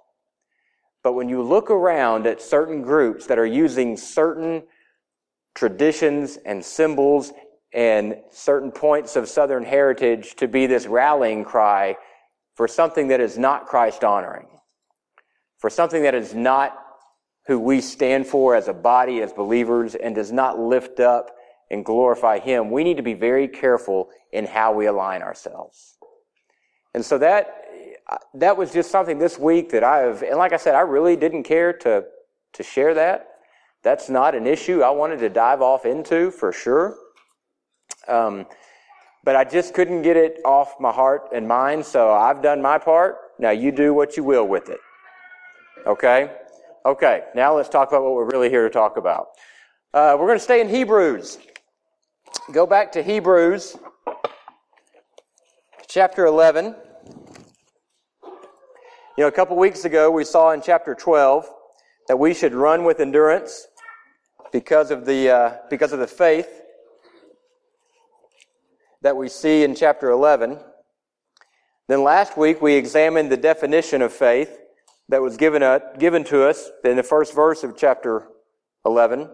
But 1.02 1.12
when 1.12 1.28
you 1.28 1.42
look 1.42 1.71
around 1.71 2.26
at 2.26 2.40
certain 2.40 2.83
groups 2.83 3.26
that 3.26 3.38
are 3.38 3.47
using 3.47 3.97
certain 3.97 4.62
traditions 5.54 6.38
and 6.45 6.64
symbols 6.64 7.33
and 7.73 8.16
certain 8.30 8.71
points 8.71 9.16
of 9.16 9.28
Southern 9.28 9.64
heritage 9.64 10.37
to 10.37 10.49
be 10.49 10.66
this 10.66 10.87
rallying 10.87 11.45
cry 11.45 11.97
for 12.54 12.66
something 12.66 13.09
that 13.09 13.21
is 13.21 13.38
not 13.38 13.66
Christ 13.66 14.04
honoring, 14.04 14.49
for 15.59 15.68
something 15.68 16.02
that 16.02 16.14
is 16.14 16.35
not 16.35 16.76
who 17.49 17.59
we 17.59 17.81
stand 17.81 18.26
for 18.26 18.55
as 18.55 18.69
a 18.69 18.75
body, 18.75 19.23
as 19.23 19.33
believers, 19.33 19.95
and 19.95 20.14
does 20.14 20.31
not 20.31 20.59
lift 20.59 21.00
up 21.00 21.35
and 21.71 21.83
glorify 21.85 22.38
Him, 22.38 22.71
we 22.71 22.85
need 22.85 22.99
to 22.99 23.02
be 23.02 23.14
very 23.14 23.49
careful 23.49 24.11
in 24.33 24.45
how 24.45 24.73
we 24.73 24.87
align 24.87 25.23
ourselves. 25.23 25.97
And 26.95 27.05
so 27.05 27.17
that, 27.19 27.64
that 28.35 28.57
was 28.57 28.71
just 28.71 28.90
something 28.90 29.19
this 29.19 29.38
week 29.38 29.71
that 29.71 29.83
I 29.83 29.99
have, 29.99 30.23
and 30.23 30.37
like 30.37 30.52
I 30.52 30.59
said, 30.59 30.75
I 30.75 30.83
really 30.83 31.17
didn't 31.17 31.45
care 31.45 31.73
to, 31.73 32.05
to 32.52 32.62
share 32.62 32.93
that. 32.95 33.28
That's 33.83 34.11
not 34.11 34.35
an 34.35 34.47
issue 34.47 34.83
I 34.83 34.90
wanted 34.90 35.19
to 35.21 35.31
dive 35.31 35.62
off 35.62 35.87
into 35.87 36.31
for 36.31 36.52
sure. 36.52 36.97
Um, 38.07 38.47
but 39.25 39.37
I 39.37 39.45
just 39.45 39.73
couldn't 39.73 40.02
get 40.02 40.19
it 40.19 40.38
off 40.45 40.75
my 40.78 40.93
heart 40.93 41.31
and 41.35 41.49
mind, 41.49 41.87
so 41.87 42.12
I've 42.12 42.43
done 42.43 42.61
my 42.61 42.76
part. 42.76 43.17
Now 43.38 43.50
you 43.50 43.73
do 43.73 43.95
what 43.95 44.19
you 44.19 44.25
will 44.25 44.47
with 44.47 44.69
it. 44.69 44.81
Okay? 45.87 46.31
Okay, 46.88 47.25
now 47.35 47.54
let's 47.54 47.68
talk 47.68 47.88
about 47.88 48.02
what 48.02 48.14
we're 48.14 48.30
really 48.30 48.49
here 48.49 48.64
to 48.64 48.71
talk 48.71 48.97
about. 48.97 49.26
Uh, 49.92 50.16
we're 50.18 50.26
going 50.26 50.38
to 50.38 50.42
stay 50.42 50.62
in 50.62 50.71
Hebrews. 50.71 51.37
Go 52.50 52.66
back 52.66 52.90
to 52.92 53.02
Hebrews 53.02 53.76
chapter 55.87 56.25
11. 56.25 56.75
You 58.25 58.33
know, 59.18 59.26
a 59.26 59.30
couple 59.30 59.54
weeks 59.59 59.85
ago 59.85 60.11
we 60.11 60.25
saw 60.25 60.52
in 60.52 60.62
chapter 60.62 60.95
12 60.95 61.47
that 62.09 62.18
we 62.18 62.33
should 62.33 62.54
run 62.54 62.85
with 62.85 63.00
endurance 63.00 63.66
because 64.50 64.90
of 64.90 65.04
the, 65.04 65.28
uh, 65.28 65.57
because 65.68 65.92
of 65.92 65.99
the 65.99 66.07
faith 66.07 66.62
that 69.02 69.14
we 69.14 69.28
see 69.28 69.62
in 69.62 69.75
chapter 69.75 70.09
11. 70.09 70.59
Then 71.87 72.02
last 72.02 72.38
week 72.38 72.62
we 72.62 72.76
examined 72.76 73.30
the 73.30 73.37
definition 73.37 74.00
of 74.00 74.11
faith 74.11 74.59
that 75.09 75.23
was 75.23 75.37
given, 75.37 75.62
uh, 75.62 75.79
given 75.99 76.25
to 76.25 76.45
us 76.45 76.71
in 76.85 76.97
the 76.97 77.03
first 77.03 77.35
verse 77.35 77.65
of 77.65 77.77
chapter 77.77 78.27
11. 78.85 79.21
And 79.21 79.31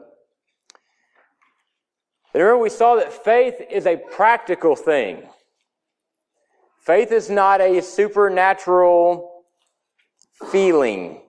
remember, 2.34 2.58
we 2.58 2.70
saw 2.70 2.96
that 2.96 3.12
faith 3.12 3.54
is 3.70 3.86
a 3.86 3.96
practical 3.96 4.76
thing. 4.76 5.28
Faith 6.84 7.12
is 7.12 7.30
not 7.30 7.60
a 7.60 7.80
supernatural 7.80 9.44
feeling. 10.50 11.22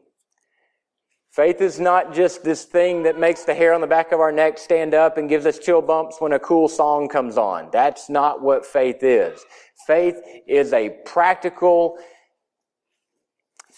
Faith 1.31 1.61
is 1.61 1.79
not 1.79 2.13
just 2.13 2.43
this 2.43 2.65
thing 2.65 3.03
that 3.03 3.19
makes 3.19 3.43
the 3.43 3.53
hair 3.53 3.73
on 3.73 3.81
the 3.81 3.87
back 3.87 4.11
of 4.11 4.19
our 4.19 4.31
neck 4.31 4.57
stand 4.57 4.93
up 4.93 5.17
and 5.17 5.29
gives 5.29 5.45
us 5.45 5.59
chill 5.59 5.81
bumps 5.81 6.17
when 6.19 6.31
a 6.31 6.39
cool 6.39 6.67
song 6.67 7.07
comes 7.07 7.37
on. 7.37 7.69
That's 7.71 8.09
not 8.09 8.41
what 8.41 8.65
faith 8.65 9.03
is. 9.03 9.43
Faith 9.85 10.15
is 10.47 10.71
a 10.71 10.89
practical 11.05 11.97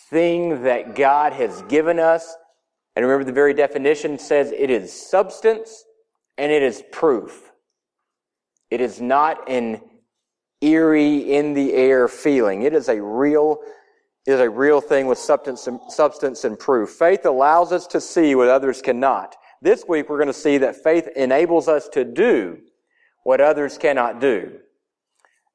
thing 0.10 0.64
that 0.64 0.96
God 0.96 1.34
has 1.34 1.62
given 1.64 2.00
us. 2.00 2.36
And 2.96 3.06
remember, 3.06 3.26
the 3.26 3.32
very 3.32 3.54
definition 3.54 4.18
says 4.18 4.52
it 4.52 4.70
is 4.70 4.92
substance 4.92 5.86
and 6.38 6.52
it 6.52 6.64
is 6.64 6.84
proof. 6.92 7.52
It 8.70 8.82
is 8.82 9.00
not 9.00 9.50
an 9.50 9.82
eerie, 10.62 11.34
in 11.34 11.54
the 11.54 11.74
air 11.74 12.08
feeling. 12.08 12.64
It 12.64 12.74
is 12.74 12.90
a 12.90 13.02
real, 13.02 13.60
is 14.26 14.40
a 14.40 14.50
real 14.50 14.82
thing 14.82 15.08
with 15.08 15.18
substance 15.18 15.68
and, 15.68 15.80
substance 15.90 16.44
and 16.44 16.58
proof. 16.58 16.90
Faith 16.90 17.26
allows 17.26 17.72
us 17.72 17.88
to 17.88 18.02
see 18.02 18.36
what 18.36 18.48
others 18.48 18.82
cannot. 18.82 19.36
This 19.62 19.86
week 19.88 20.10
we're 20.10 20.18
going 20.18 20.28
to 20.28 20.34
see 20.34 20.58
that 20.60 20.84
faith 20.84 21.08
enables 21.16 21.68
us 21.68 21.88
to 21.90 22.04
do 22.04 22.60
what 23.24 23.42
others 23.42 23.78
cannot 23.78 24.20
do. 24.20 24.60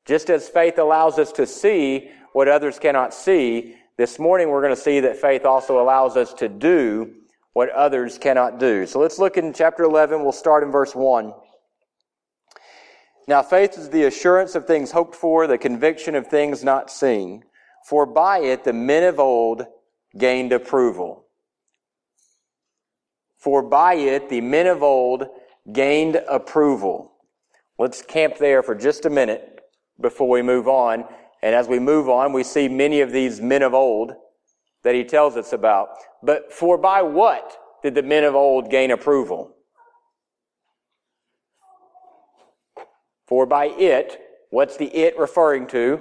Just 0.04 0.30
as 0.30 0.48
faith 0.48 0.78
allows 0.78 1.18
us 1.18 1.32
to 1.32 1.46
see 1.46 2.10
what 2.32 2.48
others 2.48 2.78
cannot 2.78 3.14
see, 3.14 3.76
this 4.02 4.18
morning, 4.18 4.48
we're 4.48 4.60
going 4.60 4.74
to 4.74 4.80
see 4.80 4.98
that 4.98 5.16
faith 5.16 5.44
also 5.44 5.80
allows 5.80 6.16
us 6.16 6.34
to 6.34 6.48
do 6.48 7.08
what 7.52 7.70
others 7.70 8.18
cannot 8.18 8.58
do. 8.58 8.84
So 8.84 8.98
let's 8.98 9.16
look 9.16 9.36
in 9.36 9.52
chapter 9.52 9.84
11. 9.84 10.24
We'll 10.24 10.32
start 10.32 10.64
in 10.64 10.72
verse 10.72 10.92
1. 10.92 11.32
Now, 13.28 13.42
faith 13.42 13.78
is 13.78 13.90
the 13.90 14.06
assurance 14.06 14.56
of 14.56 14.66
things 14.66 14.90
hoped 14.90 15.14
for, 15.14 15.46
the 15.46 15.56
conviction 15.56 16.16
of 16.16 16.26
things 16.26 16.64
not 16.64 16.90
seen. 16.90 17.44
For 17.86 18.04
by 18.04 18.38
it 18.38 18.64
the 18.64 18.72
men 18.72 19.04
of 19.04 19.20
old 19.20 19.66
gained 20.18 20.52
approval. 20.52 21.26
For 23.36 23.62
by 23.62 23.94
it 23.94 24.28
the 24.28 24.40
men 24.40 24.66
of 24.66 24.82
old 24.82 25.28
gained 25.72 26.16
approval. 26.28 27.12
Let's 27.78 28.02
camp 28.02 28.38
there 28.38 28.64
for 28.64 28.74
just 28.74 29.06
a 29.06 29.10
minute 29.10 29.60
before 30.00 30.28
we 30.28 30.42
move 30.42 30.66
on 30.66 31.04
and 31.42 31.54
as 31.54 31.68
we 31.68 31.78
move 31.78 32.08
on, 32.08 32.32
we 32.32 32.44
see 32.44 32.68
many 32.68 33.00
of 33.00 33.10
these 33.10 33.40
men 33.40 33.62
of 33.62 33.74
old 33.74 34.12
that 34.84 34.94
he 34.94 35.04
tells 35.04 35.36
us 35.36 35.52
about. 35.52 35.88
But 36.22 36.52
for 36.52 36.78
by 36.78 37.02
what 37.02 37.56
did 37.82 37.94
the 37.94 38.02
men 38.02 38.24
of 38.24 38.34
old 38.34 38.70
gain 38.70 38.90
approval? 38.90 39.56
For 43.26 43.46
by 43.46 43.66
it, 43.66 44.20
what's 44.50 44.76
the 44.76 44.86
it 44.86 45.18
referring 45.18 45.66
to? 45.68 46.00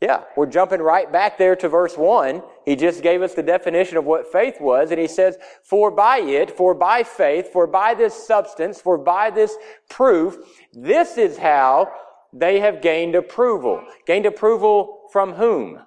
Yeah, 0.00 0.24
we're 0.36 0.46
jumping 0.46 0.80
right 0.82 1.10
back 1.10 1.38
there 1.38 1.56
to 1.56 1.68
verse 1.70 1.96
1. 1.96 2.42
He 2.66 2.76
just 2.76 3.02
gave 3.02 3.22
us 3.22 3.32
the 3.32 3.42
definition 3.42 3.96
of 3.96 4.04
what 4.04 4.30
faith 4.30 4.60
was, 4.60 4.90
and 4.90 5.00
he 5.00 5.08
says, 5.08 5.38
For 5.64 5.90
by 5.90 6.18
it, 6.18 6.50
for 6.50 6.74
by 6.74 7.02
faith, 7.02 7.48
for 7.50 7.66
by 7.66 7.94
this 7.94 8.14
substance, 8.14 8.78
for 8.78 8.98
by 8.98 9.30
this 9.30 9.56
proof, 9.88 10.36
this 10.74 11.16
is 11.16 11.38
how 11.38 11.90
they 12.38 12.60
have 12.60 12.82
gained 12.82 13.14
approval. 13.14 13.82
Gained 14.06 14.26
approval 14.26 15.08
from 15.10 15.32
whom? 15.32 15.80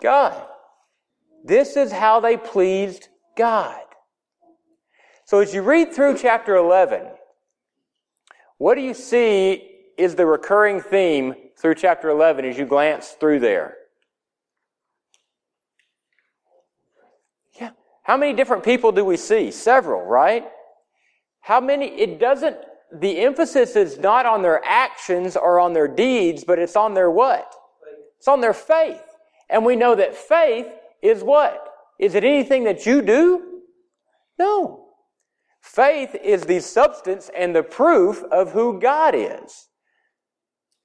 God. 0.00 0.46
This 1.44 1.76
is 1.76 1.92
how 1.92 2.20
they 2.20 2.36
pleased 2.36 3.08
God. 3.36 3.82
So 5.24 5.40
as 5.40 5.52
you 5.52 5.62
read 5.62 5.92
through 5.92 6.18
chapter 6.18 6.56
11, 6.56 7.06
what 8.58 8.74
do 8.74 8.80
you 8.80 8.94
see 8.94 9.78
is 9.98 10.14
the 10.14 10.26
recurring 10.26 10.80
theme 10.80 11.34
through 11.58 11.74
chapter 11.74 12.08
11 12.08 12.44
as 12.44 12.58
you 12.58 12.66
glance 12.66 13.10
through 13.10 13.40
there? 13.40 13.76
Yeah. 17.60 17.70
How 18.02 18.16
many 18.16 18.34
different 18.34 18.64
people 18.64 18.92
do 18.92 19.04
we 19.04 19.16
see? 19.16 19.50
Several, 19.50 20.02
right? 20.02 20.44
How 21.50 21.60
many? 21.60 21.86
It 21.86 22.20
doesn't, 22.20 22.58
the 22.92 23.18
emphasis 23.22 23.74
is 23.74 23.98
not 23.98 24.24
on 24.24 24.40
their 24.40 24.64
actions 24.64 25.34
or 25.36 25.58
on 25.58 25.72
their 25.72 25.88
deeds, 25.88 26.44
but 26.44 26.60
it's 26.60 26.76
on 26.76 26.94
their 26.94 27.10
what? 27.10 27.52
It's 28.18 28.28
on 28.28 28.40
their 28.40 28.54
faith. 28.54 29.02
And 29.48 29.64
we 29.64 29.74
know 29.74 29.96
that 29.96 30.14
faith 30.14 30.68
is 31.02 31.24
what? 31.24 31.66
Is 31.98 32.14
it 32.14 32.22
anything 32.22 32.62
that 32.64 32.86
you 32.86 33.02
do? 33.02 33.62
No. 34.38 34.90
Faith 35.60 36.14
is 36.22 36.42
the 36.42 36.60
substance 36.60 37.28
and 37.36 37.52
the 37.52 37.64
proof 37.64 38.22
of 38.30 38.52
who 38.52 38.78
God 38.78 39.16
is. 39.16 39.70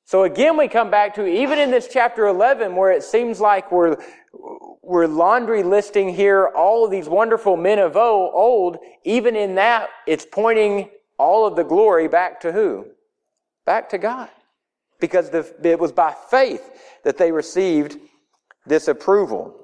So 0.06 0.24
again, 0.24 0.58
we 0.58 0.68
come 0.68 0.90
back 0.90 1.14
to 1.14 1.28
even 1.28 1.60
in 1.60 1.70
this 1.70 1.88
chapter 1.94 2.26
11 2.26 2.76
where 2.76 2.92
it 2.92 3.04
seems 3.04 3.40
like 3.40 3.72
we're, 3.72 3.98
we're 4.82 5.08
laundry 5.08 5.64
listing 5.64 6.10
here 6.10 6.48
all 6.48 6.86
of 6.86 6.92
these 6.92 7.10
wonderful 7.10 7.58
men 7.58 7.80
of 7.80 7.98
old, 7.98 8.78
even 9.04 9.36
in 9.36 9.56
that, 9.56 9.90
it's 10.06 10.26
pointing 10.32 10.90
all 11.18 11.46
of 11.48 11.56
the 11.56 11.64
glory 11.64 12.08
back 12.08 12.42
to 12.42 12.52
who? 12.52 12.88
Back 13.66 13.90
to 13.90 13.98
God. 13.98 14.30
Because 15.00 15.30
the, 15.30 15.54
it 15.64 15.80
was 15.80 15.92
by 15.92 16.16
faith 16.30 16.70
that 17.04 17.18
they 17.18 17.32
received 17.32 17.98
this 18.66 18.88
approval. 18.88 19.56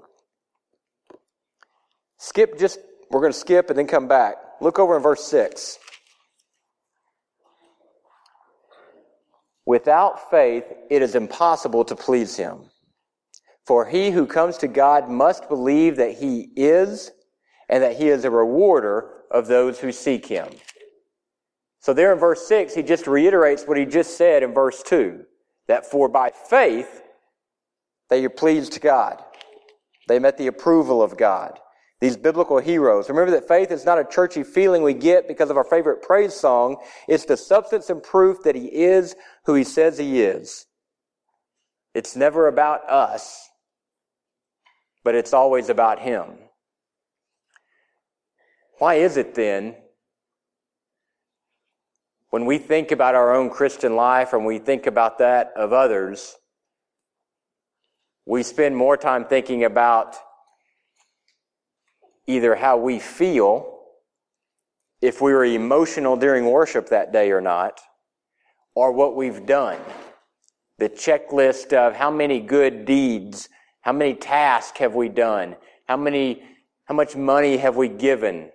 Skip 2.18 2.60
just, 2.60 2.80
we're 3.10 3.22
going 3.22 3.34
to 3.34 3.38
skip 3.38 3.70
and 3.70 3.78
then 3.78 3.88
come 3.88 4.08
back. 4.08 4.36
Look 4.60 4.80
over 4.80 4.98
in 4.98 5.04
verse 5.04 5.24
6. 5.26 5.80
Without 9.66 10.30
faith, 10.30 10.66
it 10.90 11.02
is 11.02 11.16
impossible 11.16 11.86
to 11.86 11.96
please 11.96 12.36
him. 12.36 12.71
For 13.66 13.86
he 13.86 14.12
who 14.12 14.26
comes 14.26 14.58
to 14.58 14.68
God 14.68 15.10
must 15.10 15.48
believe 15.48 15.98
that 15.98 16.16
he 16.16 16.50
is 16.56 17.12
and 17.70 17.84
that 17.84 17.98
he 17.98 18.10
is 18.10 18.26
a 18.26 18.32
rewarder 18.32 19.10
of 19.30 19.48
those 19.48 19.80
who 19.80 19.92
seek 19.92 20.26
him. 20.26 20.48
So 21.80 21.94
there 21.94 22.14
in 22.14 22.20
verse 22.20 22.48
6, 22.48 22.76
he 22.76 22.84
just 22.84 23.08
reiterates 23.08 23.64
what 23.64 23.78
he 23.78 23.86
just 23.86 24.18
said 24.18 24.44
in 24.44 24.54
verse 24.54 24.84
2 24.84 25.24
that 25.68 25.86
for 25.86 26.10
by 26.10 26.32
faith 26.50 27.02
they 28.10 28.26
are 28.26 28.30
pleased 28.30 28.74
to 28.74 28.80
God. 28.80 29.24
They 30.08 30.20
met 30.20 30.38
the 30.38 30.48
approval 30.48 31.02
of 31.02 31.18
God 31.18 31.60
these 32.02 32.18
biblical 32.18 32.58
heroes. 32.58 33.08
Remember 33.10 33.32
that 33.32 33.48
faith 33.48 33.72
is 33.72 33.86
not 33.86 34.00
a 34.00 34.04
churchy 34.04 34.44
feeling 34.44 34.82
we 34.82 34.96
get 34.96 35.28
because 35.28 35.52
of 35.52 35.58
our 35.58 35.64
favorite 35.64 36.02
praise 36.02 36.34
song. 36.34 36.78
It's 37.08 37.26
the 37.26 37.38
substance 37.38 37.92
and 37.92 38.02
proof 38.02 38.42
that 38.44 38.56
he 38.56 38.66
is 38.66 39.16
who 39.46 39.54
he 39.54 39.64
says 39.64 40.00
he 40.00 40.22
is. 40.22 40.66
It's 41.94 42.16
never 42.16 42.48
about 42.48 42.90
us, 42.90 43.50
but 45.04 45.16
it's 45.16 45.34
always 45.34 45.70
about 45.70 46.00
him. 46.00 46.26
Why 48.78 48.96
is 48.96 49.18
it 49.18 49.36
then, 49.36 49.76
when 52.30 52.46
we 52.46 52.58
think 52.58 52.92
about 52.92 53.14
our 53.14 53.36
own 53.36 53.50
Christian 53.50 53.96
life 53.96 54.34
and 54.34 54.46
we 54.46 54.58
think 54.58 54.88
about 54.88 55.20
that 55.20 55.52
of 55.56 55.74
others, 55.74 56.36
we 58.26 58.44
spend 58.44 58.76
more 58.76 58.98
time 58.98 59.26
thinking 59.26 59.64
about 59.64 60.16
either 62.28 62.56
how 62.56 62.78
we 62.78 63.00
feel, 63.00 63.80
if 65.02 65.20
we 65.20 65.34
were 65.34 65.44
emotional 65.44 66.16
during 66.16 66.46
worship 66.46 66.90
that 66.90 67.12
day 67.12 67.32
or 67.32 67.42
not, 67.42 67.82
or 68.76 68.92
what 68.92 69.16
we've 69.16 69.46
done. 69.46 69.80
The 70.78 70.90
checklist 70.90 71.74
of 71.74 71.96
how 71.96 72.10
many 72.10 72.40
good 72.40 72.86
deeds, 72.86 73.50
how 73.82 73.92
many 73.92 74.14
tasks 74.14 74.80
have 74.80 74.96
we 74.96 75.10
done, 75.10 75.56
how 75.88 75.98
many, 75.98 76.44
how 76.86 76.96
much 76.96 77.16
money 77.16 77.58
have 77.58 77.76
we 77.76 77.90
given, 77.90 78.52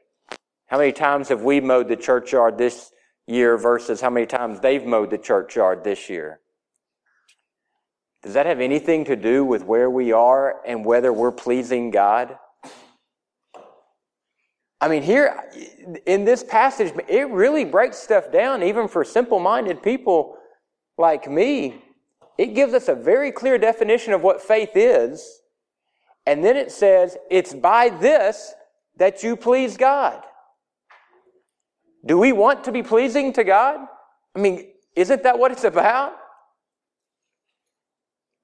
how 0.66 0.78
many 0.78 0.92
times 0.92 1.28
have 1.28 1.42
we 1.42 1.60
mowed 1.60 1.88
the 1.88 1.96
churchyard 1.96 2.58
this 2.58 2.92
year 3.26 3.56
versus 3.56 4.00
how 4.00 4.10
many 4.10 4.26
times 4.26 4.60
they've 4.60 4.84
mowed 4.84 5.10
the 5.10 5.18
churchyard 5.18 5.82
this 5.84 6.08
year. 6.08 6.40
Does 8.22 8.34
that 8.34 8.46
have 8.46 8.60
anything 8.60 9.04
to 9.04 9.16
do 9.16 9.44
with 9.44 9.64
where 9.64 9.90
we 9.90 10.12
are 10.12 10.56
and 10.66 10.84
whether 10.84 11.12
we're 11.12 11.32
pleasing 11.32 11.90
God? 11.90 12.38
I 14.80 14.88
mean, 14.88 15.02
here 15.02 15.42
in 16.06 16.24
this 16.24 16.42
passage, 16.42 16.92
it 17.08 17.28
really 17.30 17.64
breaks 17.64 17.98
stuff 17.98 18.30
down, 18.30 18.62
even 18.62 18.88
for 18.88 19.04
simple 19.04 19.38
minded 19.38 19.82
people 19.82 20.36
like 20.98 21.30
me. 21.30 21.82
It 22.38 22.54
gives 22.54 22.74
us 22.74 22.88
a 22.88 22.94
very 22.94 23.32
clear 23.32 23.58
definition 23.58 24.12
of 24.12 24.22
what 24.22 24.42
faith 24.42 24.70
is. 24.74 25.40
And 26.26 26.44
then 26.44 26.56
it 26.56 26.70
says, 26.70 27.16
it's 27.30 27.54
by 27.54 27.88
this 27.88 28.54
that 28.96 29.22
you 29.22 29.36
please 29.36 29.76
God. 29.76 30.22
Do 32.04 32.18
we 32.18 32.32
want 32.32 32.64
to 32.64 32.72
be 32.72 32.82
pleasing 32.82 33.32
to 33.34 33.44
God? 33.44 33.80
I 34.34 34.38
mean, 34.38 34.68
isn't 34.94 35.22
that 35.22 35.38
what 35.38 35.52
it's 35.52 35.64
about? 35.64 36.12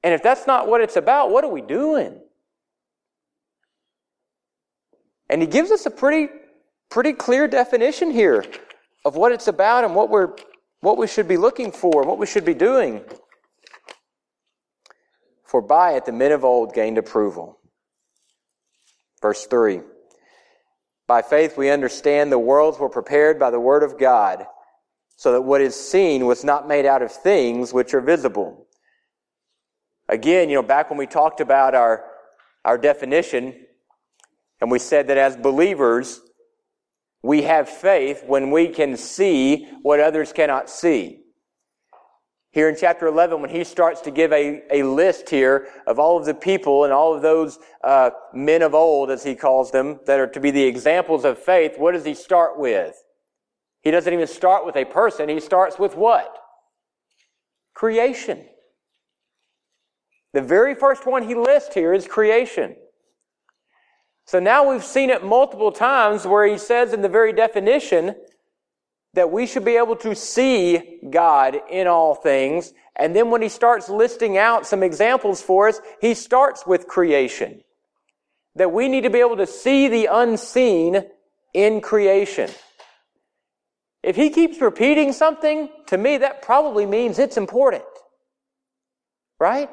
And 0.03 0.15
if 0.15 0.23
that's 0.23 0.47
not 0.47 0.69
what 0.69 0.81
it's 0.81 0.97
about, 0.97 1.31
what 1.31 1.45
are 1.45 1.51
we 1.51 1.63
doing? 1.63 2.19
And 5.29 5.41
he 5.41 5.47
gives 5.47 5.71
us 5.71 5.87
a 5.87 5.91
pretty, 5.91 6.33
pretty 6.91 7.13
clear 7.13 7.47
definition 7.47 8.11
here 8.11 8.45
of 9.05 9.17
what 9.17 9.33
it's 9.33 9.49
about 9.49 9.85
and 9.85 9.95
what 9.95 10.11
we're, 10.11 10.35
what 10.81 10.99
we 10.99 11.07
should 11.07 11.29
be 11.29 11.37
looking 11.37 11.73
for, 11.73 12.03
and 12.03 12.09
what 12.09 12.19
we 12.19 12.27
should 12.27 12.45
be 12.45 12.55
doing. 12.55 13.03
For 15.53 15.61
by 15.61 15.93
it 15.93 16.07
the 16.07 16.13
men 16.13 16.33
of 16.33 16.47
old 16.47 16.73
gained 16.73 16.97
approval. 16.97 17.59
Verse 19.21 19.45
3. 19.45 19.83
By 21.07 21.21
faith 21.21 21.59
we 21.59 21.69
understand 21.69 22.33
the 22.33 22.39
worlds 22.39 22.79
were 22.79 22.89
prepared 22.89 23.39
by 23.39 23.51
the 23.51 23.61
word 23.61 23.83
of 23.83 23.99
God, 23.99 24.47
so 25.15 25.33
that 25.33 25.43
what 25.43 25.61
is 25.61 25.79
seen 25.79 26.25
was 26.25 26.43
not 26.43 26.67
made 26.67 26.87
out 26.87 27.03
of 27.03 27.13
things 27.13 27.71
which 27.71 27.93
are 27.93 28.01
visible. 28.01 28.67
Again, 30.09 30.49
you 30.49 30.55
know, 30.55 30.63
back 30.63 30.89
when 30.89 30.99
we 30.99 31.07
talked 31.07 31.43
about 31.43 31.75
our, 31.75 32.03
our 32.65 32.79
definition, 32.79 33.55
and 34.63 34.71
we 34.71 34.79
said 34.79 35.09
that 35.09 35.19
as 35.19 35.37
believers, 35.37 36.23
we 37.23 37.43
have 37.43 37.69
faith 37.69 38.25
when 38.27 38.53
we 38.53 38.69
can 38.69 38.97
see 38.97 39.69
what 39.83 40.01
others 40.01 40.33
cannot 40.33 40.71
see. 40.71 41.22
Here 42.53 42.69
in 42.69 42.77
chapter 42.79 43.07
11, 43.07 43.41
when 43.41 43.49
he 43.49 43.65
starts 43.65 44.03
to 44.03 44.11
give 44.11 44.31
a, 44.31 44.63
a 44.71 44.83
list 44.83 45.31
here 45.31 45.69
of 45.87 45.99
all 45.99 46.19
of 46.19 46.27
the 46.27 46.35
people 46.35 46.85
and 46.85 46.93
all 46.93 47.15
of 47.15 47.23
those 47.23 47.59
uh, 47.83 48.11
men 48.35 48.61
of 48.61 48.75
old, 48.75 49.11
as 49.11 49.25
he 49.25 49.35
calls 49.35 49.71
them, 49.71 50.01
that 50.05 50.21
are 50.21 50.27
to 50.27 50.41
be 50.41 50.51
the 50.51 50.63
examples 50.63 51.25
of 51.25 51.39
faith, 51.39 51.79
what 51.79 51.93
does 51.93 52.05
he 52.05 52.13
start 52.13 52.59
with? 52.59 52.95
He 53.81 53.91
doesn't 53.91 54.13
even 54.13 54.27
start 54.27 54.67
with 54.67 54.77
a 54.77 54.85
person. 54.85 55.31
He 55.31 55.41
starts 55.41 55.79
with 55.79 55.97
what? 55.97 56.39
Creation. 57.75 58.45
The 60.35 60.43
very 60.43 60.75
first 60.75 61.07
one 61.07 61.27
he 61.27 61.35
lists 61.35 61.73
here 61.73 61.95
is 61.95 62.07
creation. 62.07 62.77
So 64.27 64.39
now 64.39 64.71
we've 64.71 64.85
seen 64.85 65.09
it 65.09 65.25
multiple 65.25 65.73
times 65.73 66.27
where 66.27 66.47
he 66.47 66.59
says 66.59 66.93
in 66.93 67.01
the 67.01 67.09
very 67.09 67.33
definition 67.33 68.15
that 69.15 69.31
we 69.31 69.47
should 69.47 69.65
be 69.65 69.77
able 69.77 69.97
to 69.97 70.15
see 70.15 70.99
God 71.11 71.61
in 71.71 71.87
all 71.87 72.15
things. 72.15 72.73
And 72.97 73.15
then 73.15 73.31
when 73.31 73.43
he 73.43 73.49
starts 73.49 73.89
listing 73.89 74.39
out 74.39 74.67
some 74.67 74.83
examples 74.83 75.43
for 75.43 75.69
us, 75.69 75.81
he 76.01 76.15
starts 76.15 76.67
with 76.67 76.87
creation. 76.87 77.63
That 78.57 78.73
we 78.73 78.89
need 78.89 79.03
to 79.03 79.11
be 79.11 79.21
able 79.21 79.37
to 79.37 79.47
see 79.47 79.89
the 79.89 80.09
unseen 80.11 81.05
in 81.55 81.81
creation. 81.81 82.51
If 84.03 84.17
he 84.17 84.31
keeps 84.31 84.61
repeating 84.61 85.13
something, 85.13 85.69
to 85.87 85.99
me 85.99 86.19
that 86.19 86.43
probably 86.43 86.87
means 86.87 87.19
it's 87.19 87.37
important. 87.37 87.85
Right? 89.39 89.71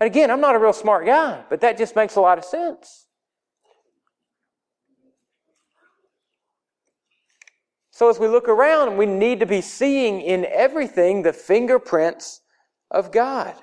And 0.00 0.06
again, 0.06 0.30
I'm 0.30 0.40
not 0.40 0.56
a 0.56 0.58
real 0.58 0.72
smart 0.72 1.06
guy, 1.06 1.44
but 1.48 1.60
that 1.60 1.78
just 1.78 1.94
makes 1.94 2.16
a 2.16 2.20
lot 2.20 2.38
of 2.38 2.44
sense. 2.44 3.06
So 8.02 8.08
as 8.08 8.18
we 8.18 8.26
look 8.26 8.48
around, 8.48 8.96
we 8.96 9.06
need 9.06 9.38
to 9.38 9.46
be 9.46 9.60
seeing 9.60 10.22
in 10.22 10.44
everything 10.46 11.22
the 11.22 11.32
fingerprints 11.32 12.40
of 12.90 13.12
God. 13.12 13.54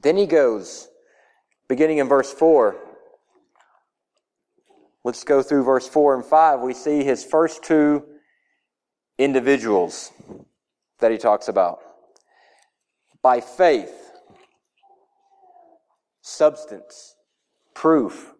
Then 0.00 0.16
he 0.16 0.26
goes, 0.26 0.88
beginning 1.68 1.98
in 1.98 2.08
verse 2.08 2.32
4. 2.32 2.76
Let's 5.04 5.22
go 5.22 5.40
through 5.40 5.62
verse 5.62 5.86
4 5.86 6.16
and 6.16 6.24
5. 6.24 6.58
We 6.58 6.74
see 6.74 7.04
his 7.04 7.22
first 7.22 7.62
two 7.62 8.04
individuals 9.16 10.10
that 10.98 11.12
he 11.12 11.16
talks 11.16 11.46
about. 11.46 11.78
By 13.22 13.40
faith, 13.40 14.10
substance, 16.22 17.14
proof, 17.72 18.34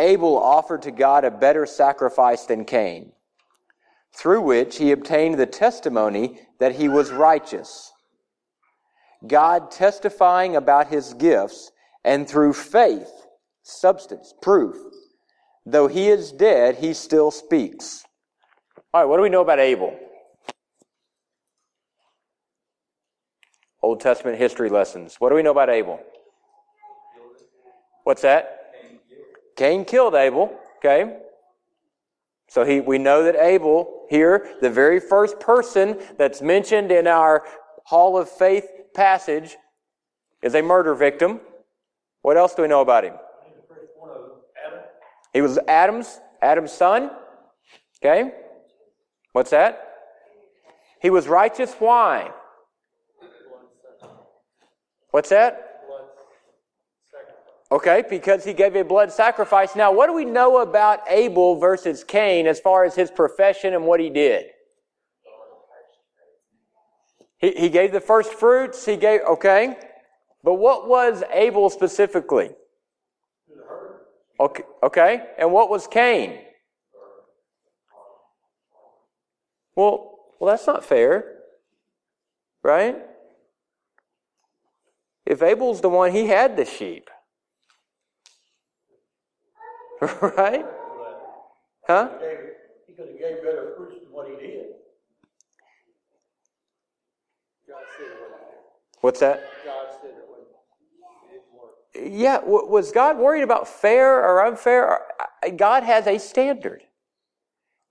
Abel 0.00 0.38
offered 0.38 0.82
to 0.82 0.90
God 0.90 1.24
a 1.24 1.30
better 1.30 1.66
sacrifice 1.66 2.46
than 2.46 2.64
Cain, 2.64 3.12
through 4.16 4.40
which 4.40 4.78
he 4.78 4.92
obtained 4.92 5.38
the 5.38 5.46
testimony 5.46 6.40
that 6.58 6.76
he 6.76 6.88
was 6.88 7.12
righteous. 7.12 7.92
God 9.26 9.70
testifying 9.70 10.56
about 10.56 10.88
his 10.88 11.12
gifts, 11.12 11.70
and 12.02 12.26
through 12.26 12.54
faith, 12.54 13.10
substance, 13.62 14.32
proof. 14.40 14.76
Though 15.66 15.86
he 15.86 16.08
is 16.08 16.32
dead, 16.32 16.76
he 16.76 16.94
still 16.94 17.30
speaks. 17.30 18.02
All 18.94 19.02
right, 19.02 19.08
what 19.08 19.18
do 19.18 19.22
we 19.22 19.28
know 19.28 19.42
about 19.42 19.58
Abel? 19.58 19.94
Old 23.82 24.00
Testament 24.00 24.38
history 24.38 24.70
lessons. 24.70 25.16
What 25.18 25.28
do 25.28 25.34
we 25.34 25.42
know 25.42 25.50
about 25.50 25.68
Abel? 25.68 26.00
What's 28.04 28.22
that? 28.22 28.59
Cain 29.60 29.84
killed 29.84 30.14
Abel. 30.14 30.58
Okay. 30.78 31.18
So 32.48 32.64
he, 32.64 32.80
we 32.80 32.96
know 32.96 33.24
that 33.24 33.36
Abel 33.36 34.06
here, 34.08 34.56
the 34.62 34.70
very 34.70 34.98
first 34.98 35.38
person 35.38 35.98
that's 36.16 36.40
mentioned 36.40 36.90
in 36.90 37.06
our 37.06 37.44
Hall 37.84 38.16
of 38.16 38.30
Faith 38.30 38.66
passage, 38.94 39.58
is 40.42 40.54
a 40.54 40.62
murder 40.62 40.94
victim. 40.94 41.40
What 42.22 42.38
else 42.38 42.54
do 42.54 42.62
we 42.62 42.68
know 42.68 42.80
about 42.80 43.04
him? 43.04 43.12
He 45.34 45.42
was 45.42 45.58
Adam's 45.68 46.18
Adam's 46.40 46.72
son. 46.72 47.10
Okay. 48.02 48.32
What's 49.32 49.50
that? 49.50 49.88
He 51.02 51.10
was 51.10 51.28
righteous. 51.28 51.74
Why? 51.74 52.30
What's 55.10 55.28
that? 55.28 55.69
Okay, 57.72 58.02
because 58.08 58.44
he 58.44 58.52
gave 58.52 58.74
a 58.74 58.82
blood 58.82 59.12
sacrifice. 59.12 59.76
Now, 59.76 59.92
what 59.92 60.08
do 60.08 60.12
we 60.12 60.24
know 60.24 60.58
about 60.58 61.00
Abel 61.08 61.56
versus 61.56 62.02
Cain 62.02 62.48
as 62.48 62.58
far 62.58 62.84
as 62.84 62.96
his 62.96 63.12
profession 63.12 63.74
and 63.74 63.84
what 63.84 64.00
he 64.00 64.10
did? 64.10 64.46
He, 67.38 67.52
he 67.52 67.68
gave 67.68 67.92
the 67.92 68.00
first 68.00 68.34
fruits, 68.34 68.84
he 68.84 68.96
gave, 68.96 69.20
okay. 69.22 69.76
But 70.42 70.54
what 70.54 70.88
was 70.88 71.22
Abel 71.32 71.70
specifically? 71.70 72.50
Okay, 74.40 74.64
okay. 74.82 75.26
And 75.38 75.52
what 75.52 75.70
was 75.70 75.86
Cain? 75.86 76.40
Well, 79.76 80.18
well, 80.40 80.50
that's 80.50 80.66
not 80.66 80.84
fair. 80.84 81.36
Right? 82.62 82.96
If 85.24 85.42
Abel's 85.42 85.80
the 85.80 85.88
one, 85.88 86.10
he 86.10 86.26
had 86.26 86.56
the 86.56 86.64
sheep. 86.64 87.08
right? 90.36 90.64
Huh? 91.86 92.08
He 92.86 92.94
could 92.94 93.08
have 93.08 93.18
gave 93.18 93.42
better 93.42 93.74
fruits 93.76 93.96
than 94.02 94.12
what 94.12 94.28
he 94.28 94.46
did. 94.46 94.66
What's 99.00 99.20
that? 99.20 99.42
God 99.64 99.86
said 100.00 100.10
it 100.10 100.24
wouldn't. 101.94 102.14
Yeah, 102.14 102.40
was 102.44 102.92
God 102.92 103.18
worried 103.18 103.42
about 103.42 103.66
fair 103.66 104.22
or 104.22 104.44
unfair? 104.44 105.00
God 105.56 105.82
has 105.82 106.06
a 106.06 106.18
standard. 106.18 106.82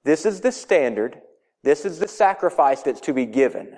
This 0.03 0.25
is 0.25 0.41
the 0.41 0.51
standard. 0.51 1.21
This 1.63 1.85
is 1.85 1.99
the 1.99 2.07
sacrifice 2.07 2.81
that's 2.83 3.01
to 3.01 3.13
be 3.13 3.25
given. 3.25 3.77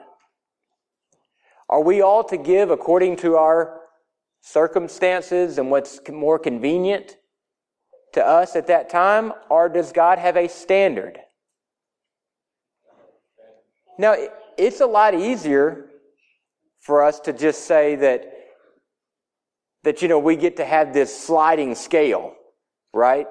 Are 1.69 1.81
we 1.81 2.01
all 2.01 2.23
to 2.25 2.37
give 2.37 2.69
according 2.69 3.15
to 3.17 3.37
our 3.37 3.79
circumstances 4.41 5.57
and 5.57 5.71
what's 5.71 5.99
more 6.09 6.37
convenient? 6.37 7.17
To 8.13 8.25
us 8.25 8.55
at 8.55 8.67
that 8.67 8.89
time, 8.89 9.33
or 9.49 9.69
does 9.69 9.91
God 9.91 10.19
have 10.19 10.37
a 10.37 10.47
standard? 10.47 11.19
Now, 13.97 14.15
it's 14.57 14.81
a 14.81 14.85
lot 14.85 15.13
easier 15.13 15.85
for 16.79 17.03
us 17.03 17.19
to 17.21 17.33
just 17.33 17.65
say 17.65 17.95
that, 17.95 18.25
that, 19.83 20.01
you 20.01 20.07
know, 20.07 20.19
we 20.19 20.35
get 20.35 20.57
to 20.57 20.65
have 20.65 20.93
this 20.93 21.17
sliding 21.17 21.75
scale, 21.75 22.33
right? 22.93 23.27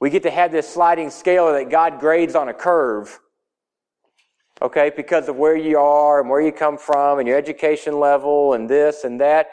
We 0.00 0.10
get 0.10 0.22
to 0.22 0.30
have 0.30 0.52
this 0.52 0.68
sliding 0.68 1.10
scale 1.10 1.52
that 1.52 1.70
God 1.70 1.98
grades 1.98 2.36
on 2.36 2.48
a 2.48 2.54
curve, 2.54 3.18
okay, 4.62 4.92
because 4.94 5.28
of 5.28 5.36
where 5.36 5.56
you 5.56 5.78
are 5.78 6.20
and 6.20 6.30
where 6.30 6.40
you 6.40 6.52
come 6.52 6.78
from 6.78 7.18
and 7.18 7.26
your 7.26 7.36
education 7.36 7.98
level 7.98 8.52
and 8.52 8.70
this 8.70 9.02
and 9.02 9.20
that. 9.20 9.48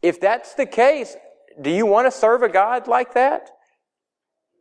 If 0.00 0.20
that's 0.20 0.54
the 0.54 0.66
case, 0.66 1.16
do 1.60 1.70
you 1.70 1.86
want 1.86 2.06
to 2.06 2.10
serve 2.10 2.42
a 2.42 2.48
God 2.48 2.86
like 2.86 3.14
that? 3.14 3.50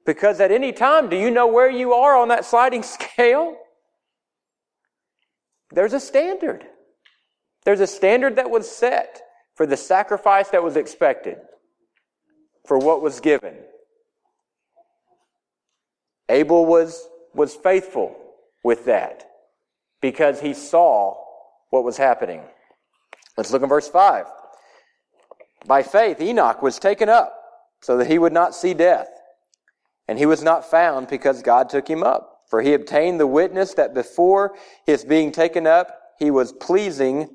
Because 0.05 0.39
at 0.39 0.51
any 0.51 0.71
time, 0.71 1.09
do 1.09 1.17
you 1.17 1.29
know 1.29 1.47
where 1.47 1.69
you 1.69 1.93
are 1.93 2.15
on 2.15 2.29
that 2.29 2.45
sliding 2.45 2.83
scale? 2.83 3.57
There's 5.71 5.93
a 5.93 5.99
standard. 5.99 6.65
There's 7.65 7.81
a 7.81 7.87
standard 7.87 8.37
that 8.37 8.49
was 8.49 8.69
set 8.69 9.21
for 9.55 9.65
the 9.65 9.75
sacrifice 9.75 10.49
that 10.49 10.63
was 10.63 10.77
expected, 10.77 11.37
for 12.65 12.77
what 12.77 13.01
was 13.01 13.19
given. 13.19 13.55
Abel 16.29 16.65
was, 16.65 17.07
was 17.33 17.55
faithful 17.55 18.15
with 18.63 18.85
that 18.85 19.25
because 20.01 20.39
he 20.39 20.53
saw 20.53 21.15
what 21.69 21.83
was 21.83 21.97
happening. 21.97 22.41
Let's 23.35 23.51
look 23.51 23.63
in 23.63 23.69
verse 23.69 23.89
5. 23.89 24.25
By 25.67 25.83
faith, 25.83 26.21
Enoch 26.21 26.61
was 26.61 26.79
taken 26.79 27.09
up 27.09 27.33
so 27.81 27.97
that 27.97 28.07
he 28.07 28.17
would 28.17 28.33
not 28.33 28.55
see 28.55 28.73
death. 28.73 29.09
And 30.07 30.17
he 30.17 30.25
was 30.25 30.41
not 30.41 30.69
found 30.69 31.09
because 31.09 31.41
God 31.41 31.69
took 31.69 31.87
him 31.87 32.01
up. 32.01 32.33
For 32.49 32.61
he 32.61 32.73
obtained 32.73 33.19
the 33.19 33.27
witness 33.27 33.73
that 33.73 33.93
before 33.93 34.55
his 34.85 35.03
being 35.03 35.33
taken 35.33 35.67
up, 35.67 35.91
he 36.17 36.31
was 36.31 36.53
pleasing 36.53 37.27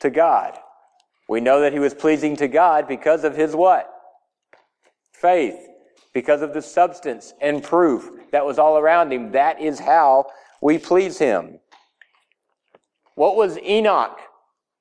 to 0.00 0.10
God. 0.10 0.58
We 1.28 1.40
know 1.40 1.60
that 1.60 1.72
he 1.72 1.78
was 1.78 1.94
pleasing 1.94 2.36
to 2.36 2.48
God 2.48 2.88
because 2.88 3.22
of 3.22 3.36
his 3.36 3.54
what? 3.54 3.88
Faith. 5.12 5.56
Because 6.12 6.42
of 6.42 6.52
the 6.52 6.62
substance 6.62 7.32
and 7.40 7.62
proof 7.62 8.10
that 8.32 8.44
was 8.44 8.58
all 8.58 8.76
around 8.76 9.12
him. 9.12 9.32
That 9.32 9.60
is 9.60 9.78
how 9.78 10.26
we 10.60 10.78
please 10.78 11.18
him. 11.18 11.60
What 13.14 13.36
was 13.36 13.58
Enoch? 13.58 14.18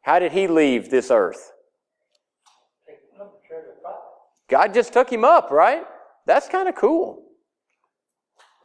How 0.01 0.17
did 0.17 0.31
he 0.31 0.47
leave 0.47 0.89
this 0.89 1.11
earth? 1.11 1.51
God 4.49 4.73
just 4.73 4.93
took 4.93 5.11
him 5.11 5.23
up, 5.23 5.51
right? 5.51 5.83
That's 6.25 6.47
kind 6.47 6.69
of 6.69 6.75
cool. 6.75 7.23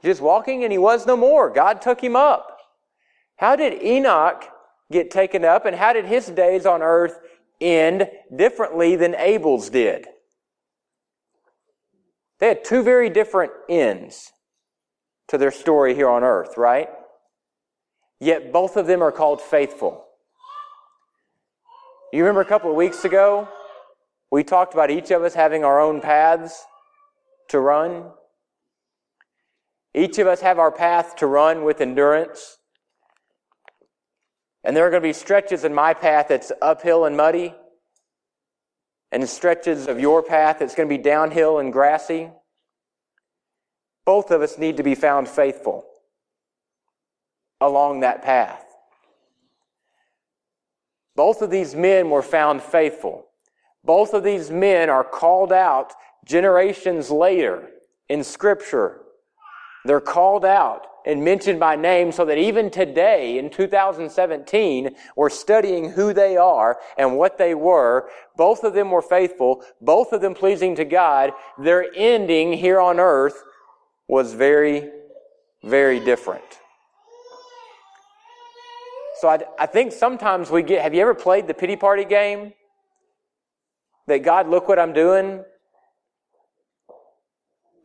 Just 0.05 0.21
walking 0.21 0.65
and 0.65 0.73
he 0.73 0.79
was 0.79 1.07
no 1.07 1.17
more. 1.17 1.51
God 1.51 1.83
took 1.83 2.03
him 2.03 2.17
up. 2.17 2.59
How 3.37 3.57
did 3.57 3.83
Enoch 3.83 4.45
get 4.91 5.11
taken 5.11 5.45
up 5.45 5.67
and 5.67 5.77
how 5.77 5.93
did 5.93 6.07
his 6.07 6.27
days 6.27 6.67
on 6.67 6.83
earth 6.83 7.19
end 7.61 8.09
differently 8.35 8.97
than 8.97 9.15
Abel's 9.15 9.71
did? 9.71 10.07
They 12.39 12.49
had 12.49 12.65
two 12.65 12.83
very 12.83 13.11
different 13.11 13.53
ends 13.69 14.33
to 15.29 15.39
their 15.39 15.51
story 15.51 15.95
here 15.95 16.09
on 16.09 16.25
earth, 16.25 16.57
right? 16.57 16.89
Yet 18.19 18.53
both 18.53 18.77
of 18.77 18.87
them 18.87 19.03
are 19.03 19.13
called 19.13 19.41
faithful. 19.41 20.05
You 22.13 22.23
remember 22.23 22.41
a 22.41 22.47
couple 22.47 22.71
of 22.71 22.77
weeks 22.77 23.05
ago 23.05 23.49
we 24.31 24.45
talked 24.45 24.75
about 24.75 24.91
each 24.91 25.11
of 25.11 25.23
us 25.23 25.35
having 25.35 25.65
our 25.65 25.81
own 25.81 26.01
paths 26.01 26.65
to 27.49 27.59
run. 27.59 28.11
Each 29.93 30.19
of 30.19 30.27
us 30.27 30.41
have 30.41 30.59
our 30.59 30.71
path 30.71 31.17
to 31.17 31.27
run 31.27 31.65
with 31.65 31.81
endurance. 31.81 32.59
And 34.63 34.77
there 34.77 34.87
are 34.87 34.91
going 34.91 35.03
to 35.03 35.09
be 35.09 35.13
stretches 35.13 35.65
in 35.65 35.75
my 35.75 35.95
path 35.95 36.29
that's 36.29 36.53
uphill 36.63 37.07
and 37.07 37.17
muddy, 37.17 37.55
and 39.11 39.29
stretches 39.29 39.89
of 39.89 39.99
your 39.99 40.23
path 40.23 40.59
that's 40.61 40.75
going 40.75 40.89
to 40.89 40.97
be 40.97 41.03
downhill 41.03 41.59
and 41.59 41.73
grassy. 41.73 42.31
Both 44.05 44.31
of 44.31 44.43
us 44.43 44.59
need 44.59 44.77
to 44.77 44.83
be 44.83 44.95
found 44.95 45.29
faithful 45.29 45.85
along 47.61 48.01
that 48.01 48.23
path. 48.23 48.65
Both 51.17 51.43
of 51.43 51.51
these 51.51 51.75
men 51.75 52.11
were 52.11 52.23
found 52.23 52.63
faithful. 52.63 53.27
Both 53.85 54.15
of 54.15 54.25
these 54.25 54.51
men 54.51 54.91
are 54.91 55.05
called 55.05 55.53
out 55.53 55.93
generations 56.25 57.11
later 57.11 57.71
in 58.09 58.23
Scripture. 58.23 59.01
They're 59.85 60.01
called 60.01 60.45
out 60.45 60.87
and 61.07 61.25
mentioned 61.25 61.59
by 61.59 61.77
name 61.77 62.13
so 62.13 62.25
that 62.27 62.37
even 62.37 62.71
today 62.71 63.39
in 63.39 63.49
2017, 63.49 64.91
we're 65.17 65.31
studying 65.31 65.91
who 65.91 66.13
they 66.13 66.37
are 66.37 66.79
and 66.99 67.17
what 67.17 67.39
they 67.39 67.55
were. 67.55 68.11
Both 68.37 68.65
of 68.65 68.75
them 68.75 68.91
were 68.91 69.03
faithful, 69.03 69.65
both 69.81 70.13
of 70.13 70.21
them 70.21 70.35
pleasing 70.35 70.75
to 70.77 70.85
God. 70.85 71.33
Their 71.59 71.87
ending 71.95 72.53
here 72.53 72.81
on 72.81 73.01
earth 73.01 73.43
was 74.09 74.35
very, 74.35 74.91
very 75.65 76.01
different. 76.01 76.45
So 79.21 79.29
I, 79.29 79.41
I 79.59 79.67
think 79.67 79.93
sometimes 79.93 80.51
we 80.51 80.63
get, 80.63 80.83
have 80.83 80.95
you 80.95 81.03
ever 81.03 81.15
played 81.15 81.47
the 81.47 81.55
pity 81.55 81.77
party 81.77 82.05
game? 82.05 82.53
That 84.11 84.23
God, 84.23 84.49
look 84.49 84.69
what 84.69 84.79
I'm 84.79 84.93
doing. 84.93 85.45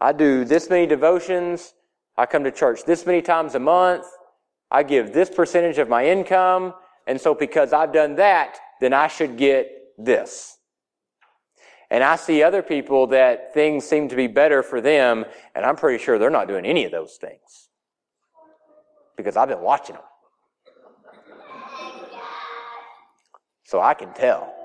I 0.01 0.11
do 0.11 0.43
this 0.43 0.69
many 0.69 0.85
devotions. 0.85 1.73
I 2.17 2.25
come 2.25 2.43
to 2.43 2.51
church 2.51 2.83
this 2.83 3.05
many 3.05 3.21
times 3.21 3.55
a 3.55 3.59
month. 3.59 4.05
I 4.69 4.83
give 4.83 5.13
this 5.13 5.29
percentage 5.29 5.77
of 5.77 5.87
my 5.87 6.05
income. 6.05 6.73
And 7.07 7.19
so 7.19 7.33
because 7.33 7.73
I've 7.73 7.93
done 7.93 8.15
that, 8.15 8.57
then 8.81 8.93
I 8.93 9.07
should 9.07 9.37
get 9.37 9.71
this. 9.97 10.57
And 11.91 12.03
I 12.03 12.15
see 12.15 12.41
other 12.41 12.61
people 12.61 13.07
that 13.07 13.53
things 13.53 13.85
seem 13.85 14.09
to 14.09 14.15
be 14.15 14.27
better 14.27 14.63
for 14.63 14.81
them, 14.81 15.23
and 15.53 15.63
I'm 15.63 15.75
pretty 15.75 16.03
sure 16.03 16.17
they're 16.17 16.31
not 16.31 16.47
doing 16.47 16.65
any 16.65 16.83
of 16.83 16.91
those 16.91 17.17
things. 17.21 17.69
Because 19.15 19.37
I've 19.37 19.49
been 19.49 19.61
watching 19.61 19.95
them. 19.95 20.03
So 23.63 23.79
I 23.79 23.93
can 23.93 24.13
tell. 24.13 24.64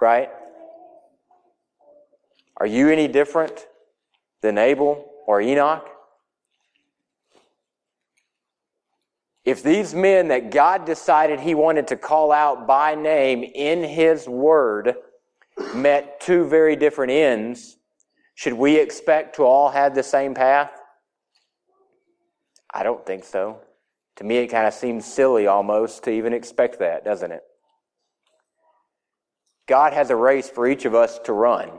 Right? 0.00 0.30
Are 2.56 2.66
you 2.66 2.88
any 2.88 3.08
different 3.08 3.66
than 4.40 4.58
Abel 4.58 5.10
or 5.26 5.40
Enoch? 5.40 5.86
If 9.44 9.62
these 9.62 9.94
men 9.94 10.28
that 10.28 10.50
God 10.50 10.84
decided 10.84 11.40
he 11.40 11.54
wanted 11.54 11.88
to 11.88 11.96
call 11.96 12.30
out 12.30 12.66
by 12.66 12.94
name 12.94 13.42
in 13.42 13.82
his 13.82 14.28
word 14.28 14.94
met 15.74 16.20
two 16.20 16.46
very 16.46 16.76
different 16.76 17.12
ends, 17.12 17.78
should 18.34 18.52
we 18.52 18.76
expect 18.76 19.36
to 19.36 19.44
all 19.44 19.70
have 19.70 19.94
the 19.94 20.02
same 20.02 20.34
path? 20.34 20.70
I 22.72 22.82
don't 22.82 23.04
think 23.04 23.24
so. 23.24 23.60
To 24.16 24.24
me, 24.24 24.36
it 24.36 24.48
kind 24.48 24.66
of 24.66 24.74
seems 24.74 25.04
silly 25.04 25.46
almost 25.46 26.04
to 26.04 26.10
even 26.10 26.32
expect 26.32 26.78
that, 26.78 27.04
doesn't 27.04 27.32
it? 27.32 27.42
God 29.70 29.92
has 29.92 30.10
a 30.10 30.16
race 30.16 30.50
for 30.50 30.66
each 30.66 30.84
of 30.84 30.96
us 30.96 31.20
to 31.20 31.32
run. 31.32 31.70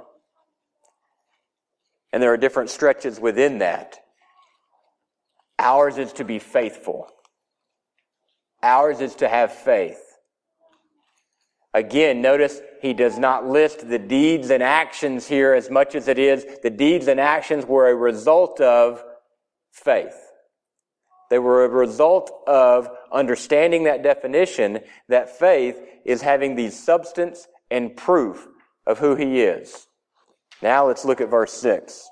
And 2.13 2.23
there 2.23 2.31
are 2.31 2.37
different 2.37 2.69
stretches 2.69 3.19
within 3.19 3.57
that. 3.57 3.99
Ours 5.59 5.97
is 5.97 6.13
to 6.13 6.23
be 6.23 6.39
faithful. 6.39 7.07
Ours 8.63 9.01
is 9.01 9.15
to 9.15 9.27
have 9.27 9.51
faith. 9.51 9.99
Again, 11.73 12.21
notice 12.21 12.61
he 12.81 12.93
does 12.93 13.19
not 13.19 13.49
list 13.49 13.89
the 13.89 13.99
deeds 13.99 14.51
and 14.51 14.63
actions 14.63 15.27
here 15.27 15.53
as 15.53 15.69
much 15.69 15.93
as 15.93 16.07
it 16.07 16.17
is 16.17 16.45
the 16.63 16.69
deeds 16.69 17.09
and 17.09 17.19
actions 17.19 17.65
were 17.65 17.89
a 17.89 17.95
result 17.95 18.61
of 18.61 19.03
faith. 19.73 20.15
They 21.29 21.39
were 21.39 21.65
a 21.65 21.69
result 21.69 22.31
of 22.47 22.87
understanding 23.11 23.83
that 23.83 24.01
definition 24.01 24.79
that 25.09 25.37
faith 25.37 25.77
is 26.05 26.21
having 26.21 26.55
the 26.55 26.69
substance 26.69 27.49
and 27.71 27.95
proof 27.95 28.47
of 28.85 28.99
who 28.99 29.15
he 29.15 29.41
is. 29.41 29.87
Now 30.61 30.85
let's 30.85 31.05
look 31.05 31.21
at 31.21 31.29
verse 31.29 31.53
6. 31.53 32.07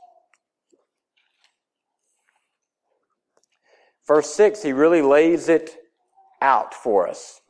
Verse 4.07 4.33
6, 4.33 4.63
he 4.63 4.73
really 4.73 5.03
lays 5.03 5.49
it 5.49 5.75
out 6.41 6.73
for 6.73 7.07
us. 7.07 7.41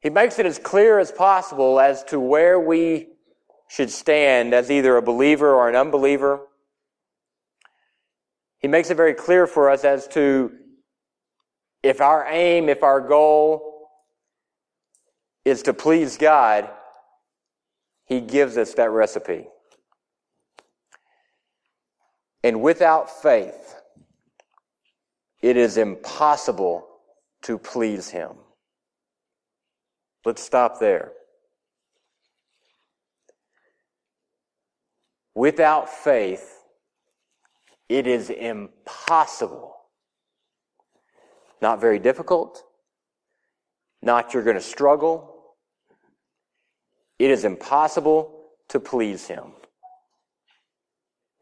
He 0.00 0.10
makes 0.10 0.38
it 0.38 0.46
as 0.46 0.58
clear 0.58 0.98
as 0.98 1.12
possible 1.12 1.78
as 1.78 2.02
to 2.04 2.18
where 2.18 2.58
we 2.58 3.08
should 3.68 3.90
stand 3.90 4.52
as 4.52 4.70
either 4.70 4.96
a 4.96 5.02
believer 5.02 5.54
or 5.54 5.68
an 5.68 5.76
unbeliever. 5.76 6.40
He 8.58 8.68
makes 8.68 8.90
it 8.90 8.96
very 8.96 9.14
clear 9.14 9.46
for 9.46 9.70
us 9.70 9.84
as 9.84 10.08
to 10.08 10.50
if 11.82 12.00
our 12.00 12.26
aim, 12.28 12.68
if 12.68 12.82
our 12.82 13.00
goal 13.00 13.73
is 15.44 15.62
to 15.62 15.74
please 15.74 16.16
God, 16.16 16.68
He 18.06 18.20
gives 18.20 18.56
us 18.56 18.74
that 18.74 18.90
recipe. 18.90 19.46
And 22.42 22.60
without 22.60 23.10
faith, 23.22 23.76
it 25.42 25.56
is 25.56 25.76
impossible 25.76 26.86
to 27.42 27.58
please 27.58 28.08
Him. 28.08 28.32
Let's 30.24 30.42
stop 30.42 30.80
there. 30.80 31.12
Without 35.34 35.88
faith, 35.88 36.60
it 37.88 38.06
is 38.06 38.30
impossible. 38.30 39.74
Not 41.60 41.80
very 41.80 41.98
difficult. 41.98 42.62
Not 44.00 44.32
you're 44.32 44.42
going 44.42 44.56
to 44.56 44.62
struggle. 44.62 45.33
It 47.18 47.30
is 47.30 47.44
impossible 47.44 48.32
to 48.68 48.80
please 48.80 49.26
Him 49.26 49.52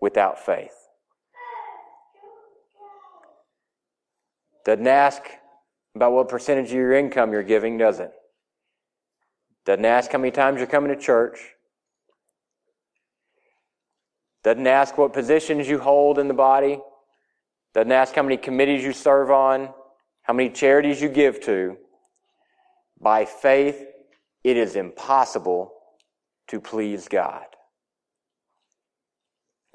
without 0.01 0.45
faith. 0.45 0.75
Doesn't 4.65 4.87
ask 4.87 5.23
about 5.95 6.13
what 6.13 6.29
percentage 6.29 6.67
of 6.67 6.73
your 6.73 6.93
income 6.93 7.33
you're 7.33 7.43
giving, 7.43 7.79
does 7.79 8.01
it? 8.01 8.13
Doesn't 9.65 9.85
ask 9.85 10.11
how 10.11 10.19
many 10.19 10.31
times 10.31 10.59
you're 10.59 10.67
coming 10.67 10.95
to 10.95 11.01
church. 11.01 11.39
Doesn't 14.43 14.67
ask 14.67 14.99
what 14.99 15.13
positions 15.13 15.69
you 15.69 15.79
hold 15.79 16.19
in 16.19 16.29
the 16.29 16.35
body. 16.35 16.81
Doesn't 17.75 17.93
ask 17.93 18.15
how 18.15 18.23
many 18.23 18.37
committees 18.37 18.83
you 18.83 18.93
serve 18.93 19.31
on, 19.31 19.71
how 20.23 20.35
many 20.35 20.51
charities 20.51 21.01
you 21.01 21.09
give 21.09 21.41
to. 21.43 21.77
By 23.01 23.25
faith, 23.25 23.87
it 24.45 24.57
is 24.57 24.77
impossible 24.77 25.73
to 26.49 26.61
please 26.61 27.09
God. 27.09 27.45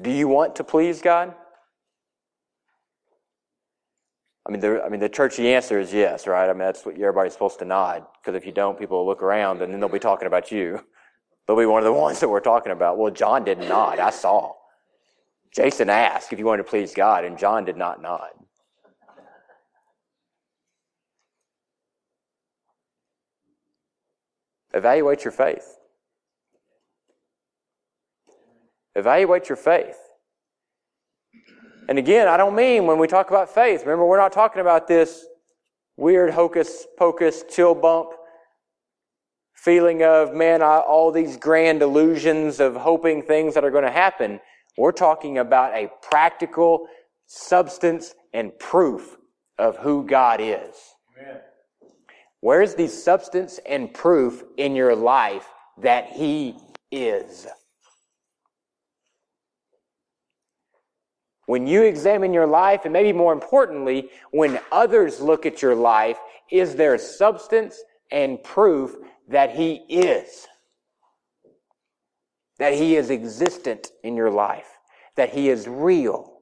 Do 0.01 0.12
you 0.12 0.27
want 0.27 0.56
to 0.58 0.63
please 0.63 1.01
God? 1.01 1.34
I 4.47 4.51
mean, 4.51 4.62
the, 4.62 4.82
I 4.82 4.89
mean, 4.89 4.99
the 4.99 5.10
churchy 5.10 5.53
answer 5.53 5.80
is 5.80 5.93
yes, 5.93 6.25
right? 6.25 6.49
I 6.49 6.53
mean, 6.53 6.60
that's 6.60 6.86
what 6.86 6.95
everybody's 6.95 7.34
supposed 7.34 7.60
to 7.60 7.65
nod. 7.65 8.06
Because 8.21 8.38
if 8.38 8.45
you 8.45 8.53
don't, 8.53 8.80
people 8.80 8.99
will 8.99 9.06
look 9.06 9.21
around 9.21 9.62
and 9.62 9.73
then 9.73 9.80
they'll 9.80 9.89
be 9.89 9.99
talking 9.99 10.27
about 10.27 10.51
you. 10.51 10.80
They'll 11.45 11.58
be 11.58 11.65
one 11.65 11.80
of 11.80 11.86
the 11.86 11.93
ones 11.99 12.19
that 12.19 12.30
we're 12.30 12.39
talking 12.39 12.71
about. 12.71 12.97
Well, 12.97 13.12
John 13.12 13.43
didn't. 13.43 13.71
I 13.71 14.10
saw. 14.10 14.53
Jason 15.53 15.89
asked 15.89 16.32
if 16.32 16.39
you 16.39 16.45
wanted 16.45 16.63
to 16.63 16.69
please 16.69 16.93
God, 16.93 17.25
and 17.25 17.38
John 17.38 17.65
did 17.65 17.77
not 17.77 18.01
nod. 18.01 18.30
Evaluate 24.78 25.26
your 25.26 25.32
faith. 25.32 25.80
Evaluate 28.96 29.50
your 29.50 29.56
faith. 29.56 29.98
And 31.90 31.98
again, 31.98 32.28
I 32.28 32.38
don't 32.38 32.56
mean 32.56 32.86
when 32.86 33.00
we 33.00 33.08
talk 33.08 33.30
about 33.30 33.50
faith, 33.50 33.82
remember, 33.82 34.06
we're 34.06 34.20
not 34.20 34.32
talking 34.32 34.62
about 34.62 34.88
this 34.88 35.26
weird 35.96 36.32
hocus 36.32 36.86
pocus, 36.98 37.44
chill 37.50 37.74
bump 37.74 38.12
feeling 39.56 40.04
of, 40.04 40.34
man, 40.34 40.62
I, 40.62 40.78
all 40.78 41.12
these 41.12 41.38
grand 41.38 41.82
illusions 41.82 42.60
of 42.60 42.76
hoping 42.76 43.24
things 43.24 43.56
that 43.56 43.63
are 43.63 43.72
going 43.72 43.84
to 43.84 43.92
happen. 43.92 44.40
We're 44.78 44.92
talking 44.92 45.40
about 45.40 45.74
a 45.74 45.90
practical 46.04 46.88
substance 47.26 48.13
and 48.32 48.58
proof 48.60 49.18
of 49.58 49.78
who 49.78 50.06
God 50.06 50.40
is. 50.40 50.76
Amen. 51.20 51.42
Where's 52.41 52.76
the 52.76 52.88
substance 52.88 53.60
and 53.65 53.93
proof 53.93 54.43
in 54.58 54.76
your 54.76 54.95
life 54.95 55.47
that 55.80 56.10
He 56.10 56.56
is? 56.91 57.47
When 61.47 61.65
you 61.65 61.84
examine 61.84 62.34
your 62.34 62.45
life, 62.45 62.82
and 62.84 62.93
maybe 62.93 63.13
more 63.13 63.34
importantly, 63.34 64.10
when 64.32 64.60
others 64.71 65.21
look 65.21 65.45
at 65.45 65.62
your 65.62 65.76
life, 65.76 66.17
is 66.52 66.76
there 66.76 66.97
substance 66.97 67.82
and 68.12 68.43
proof 68.43 68.95
that 69.30 69.56
He 69.56 69.76
is? 69.89 70.45
That 72.60 72.73
He 72.73 72.97
is 72.97 73.10
existent 73.10 73.91
in 74.04 74.15
your 74.15 74.30
life? 74.30 74.67
That 75.15 75.30
He 75.34 75.50
is 75.50 75.67
real? 75.67 76.37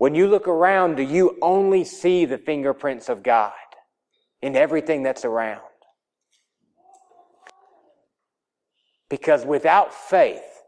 When 0.00 0.14
you 0.14 0.28
look 0.28 0.48
around, 0.48 0.96
do 0.96 1.02
you 1.02 1.36
only 1.42 1.84
see 1.84 2.24
the 2.24 2.38
fingerprints 2.38 3.10
of 3.10 3.22
God 3.22 3.52
in 4.40 4.56
everything 4.56 5.02
that's 5.02 5.26
around? 5.26 5.60
Because 9.10 9.44
without 9.44 9.92
faith, 9.92 10.62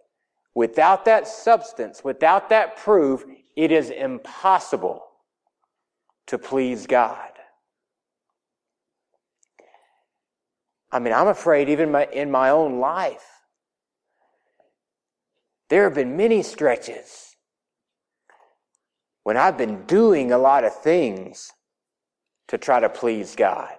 without 0.54 1.06
that 1.06 1.26
substance, 1.26 2.04
without 2.04 2.50
that 2.50 2.76
proof, 2.76 3.24
it 3.56 3.72
is 3.72 3.88
impossible 3.88 5.02
to 6.26 6.36
please 6.36 6.86
God. 6.86 7.30
I 10.90 10.98
mean, 10.98 11.14
I'm 11.14 11.28
afraid 11.28 11.70
even 11.70 11.90
my, 11.90 12.04
in 12.04 12.30
my 12.30 12.50
own 12.50 12.80
life, 12.80 13.24
there 15.70 15.84
have 15.84 15.94
been 15.94 16.18
many 16.18 16.42
stretches 16.42 17.31
when 19.24 19.36
I've 19.36 19.56
been 19.56 19.84
doing 19.86 20.32
a 20.32 20.38
lot 20.38 20.64
of 20.64 20.74
things 20.74 21.52
to 22.48 22.58
try 22.58 22.80
to 22.80 22.88
please 22.88 23.36
God. 23.36 23.74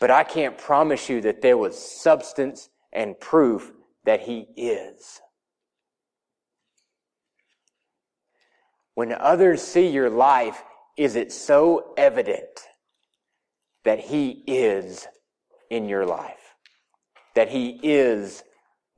But 0.00 0.10
I 0.10 0.24
can't 0.24 0.58
promise 0.58 1.08
you 1.08 1.20
that 1.22 1.40
there 1.40 1.56
was 1.56 1.78
substance 1.78 2.68
and 2.92 3.18
proof 3.18 3.72
that 4.04 4.20
he 4.20 4.46
is. 4.56 5.20
When 8.94 9.12
others 9.12 9.62
see 9.62 9.88
your 9.88 10.10
life, 10.10 10.62
is 10.96 11.16
it 11.16 11.32
so 11.32 11.94
evident 11.96 12.68
that 13.84 13.98
he 13.98 14.44
is 14.46 15.06
in 15.70 15.88
your 15.88 16.06
life? 16.06 16.54
That 17.34 17.48
he 17.48 17.80
is 17.82 18.44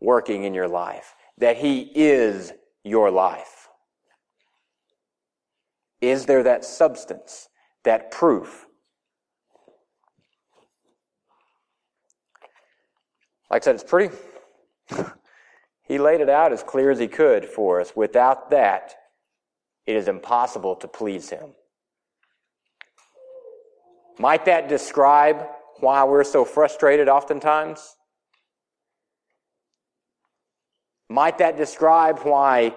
working 0.01 0.45
in 0.45 0.53
your 0.53 0.69
life? 0.69 1.15
That 1.39 1.57
he 1.57 1.91
is 1.95 2.53
your 2.85 3.11
life? 3.11 3.56
Is 6.01 6.27
there 6.27 6.43
that 6.43 6.65
substance, 6.65 7.49
that 7.85 8.11
proof? 8.11 8.67
Like 13.51 13.63
I 13.63 13.65
said, 13.65 13.75
it's 13.77 13.85
pretty. 13.85 14.15
he 15.89 15.99
laid 15.99 16.21
it 16.21 16.29
out 16.29 16.53
as 16.53 16.63
clear 16.63 16.91
as 16.91 16.99
he 16.99 17.09
could 17.09 17.45
for 17.45 17.81
us. 17.81 17.93
Without 17.95 18.51
that, 18.51 18.95
it 19.87 19.97
is 19.97 20.09
impossible 20.09 20.77
to 20.77 20.89
please 20.89 21.31
him. 21.31 21.55
Might 24.19 24.47
that 24.47 24.69
describe 24.69 25.47
why 25.81 26.05
we're 26.05 26.25
so 26.25 26.45
frustrated 26.45 27.09
oftentimes? 27.09 27.97
Might 31.09 31.39
that 31.39 31.57
describe 31.57 32.21
why 32.21 32.75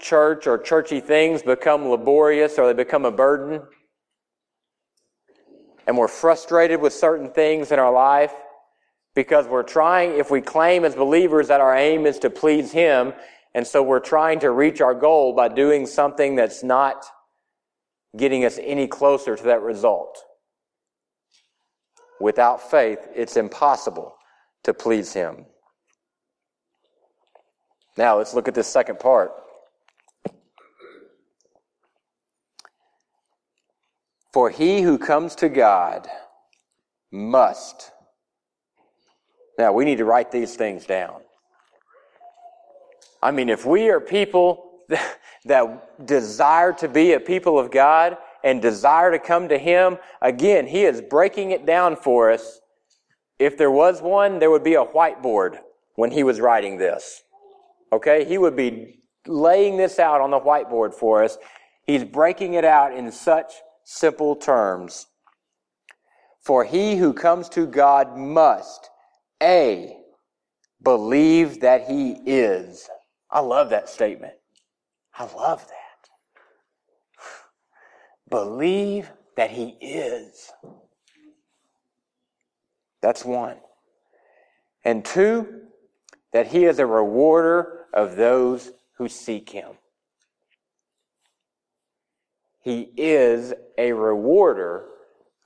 church 0.00 0.46
or 0.46 0.58
churchy 0.58 1.00
things 1.00 1.42
become 1.42 1.88
laborious 1.88 2.58
or 2.58 2.66
they 2.66 2.84
become 2.84 3.04
a 3.04 3.12
burden? 3.12 3.62
And 5.86 5.96
we're 5.96 6.08
frustrated 6.08 6.80
with 6.80 6.92
certain 6.92 7.30
things 7.30 7.72
in 7.72 7.78
our 7.78 7.92
life 7.92 8.32
because 9.14 9.46
we're 9.46 9.62
trying, 9.62 10.18
if 10.18 10.30
we 10.30 10.40
claim 10.40 10.84
as 10.84 10.94
believers 10.94 11.48
that 11.48 11.60
our 11.60 11.76
aim 11.76 12.06
is 12.06 12.18
to 12.20 12.30
please 12.30 12.70
Him, 12.70 13.12
and 13.54 13.66
so 13.66 13.82
we're 13.82 14.00
trying 14.00 14.38
to 14.40 14.50
reach 14.50 14.80
our 14.80 14.94
goal 14.94 15.34
by 15.34 15.48
doing 15.48 15.86
something 15.86 16.36
that's 16.36 16.62
not 16.62 17.04
getting 18.16 18.44
us 18.44 18.58
any 18.62 18.86
closer 18.86 19.36
to 19.36 19.42
that 19.44 19.62
result. 19.62 20.22
Without 22.20 22.70
faith, 22.70 22.98
it's 23.14 23.36
impossible 23.36 24.14
to 24.62 24.74
please 24.74 25.12
Him. 25.12 25.46
Now, 27.96 28.18
let's 28.18 28.34
look 28.34 28.46
at 28.46 28.54
this 28.54 28.68
second 28.68 29.00
part. 29.00 29.32
For 34.32 34.50
he 34.50 34.82
who 34.82 34.98
comes 34.98 35.34
to 35.36 35.48
God 35.48 36.08
must. 37.10 37.90
Now, 39.58 39.72
we 39.72 39.84
need 39.84 39.98
to 39.98 40.04
write 40.04 40.30
these 40.30 40.56
things 40.56 40.86
down. 40.86 41.20
I 43.22 43.30
mean, 43.30 43.48
if 43.48 43.66
we 43.66 43.90
are 43.90 44.00
people 44.00 44.70
that 45.44 46.06
desire 46.06 46.72
to 46.74 46.88
be 46.88 47.12
a 47.12 47.20
people 47.20 47.58
of 47.58 47.70
God 47.70 48.16
and 48.42 48.62
desire 48.62 49.10
to 49.10 49.18
come 49.18 49.48
to 49.48 49.58
Him, 49.58 49.98
again, 50.22 50.66
He 50.66 50.84
is 50.84 51.02
breaking 51.02 51.50
it 51.50 51.66
down 51.66 51.96
for 51.96 52.30
us. 52.30 52.60
If 53.38 53.58
there 53.58 53.70
was 53.70 54.00
one, 54.00 54.38
there 54.38 54.50
would 54.50 54.64
be 54.64 54.74
a 54.74 54.84
whiteboard 54.84 55.58
when 55.96 56.10
He 56.10 56.22
was 56.22 56.40
writing 56.40 56.78
this. 56.78 57.22
Okay? 57.92 58.24
He 58.24 58.38
would 58.38 58.56
be 58.56 59.00
laying 59.26 59.76
this 59.76 59.98
out 59.98 60.20
on 60.20 60.30
the 60.30 60.40
whiteboard 60.40 60.94
for 60.94 61.22
us. 61.22 61.36
He's 61.86 62.04
breaking 62.04 62.54
it 62.54 62.64
out 62.64 62.94
in 62.94 63.12
such 63.12 63.52
simple 63.90 64.36
terms. 64.36 65.08
For 66.40 66.64
he 66.64 66.96
who 66.96 67.12
comes 67.12 67.48
to 67.50 67.66
God 67.66 68.16
must, 68.16 68.88
A, 69.42 69.96
believe 70.80 71.60
that 71.60 71.88
he 71.88 72.12
is. 72.24 72.88
I 73.30 73.40
love 73.40 73.70
that 73.70 73.88
statement. 73.88 74.34
I 75.18 75.24
love 75.24 75.66
that. 75.66 76.08
Believe 78.30 79.10
that 79.36 79.50
he 79.50 79.76
is. 79.80 80.52
That's 83.02 83.24
one. 83.24 83.56
And 84.84 85.04
two, 85.04 85.62
that 86.32 86.46
he 86.46 86.64
is 86.64 86.78
a 86.78 86.86
rewarder 86.86 87.86
of 87.92 88.14
those 88.14 88.70
who 88.98 89.08
seek 89.08 89.50
him. 89.50 89.72
He 92.62 92.90
is 92.96 93.54
a 93.78 93.92
rewarder 93.92 94.86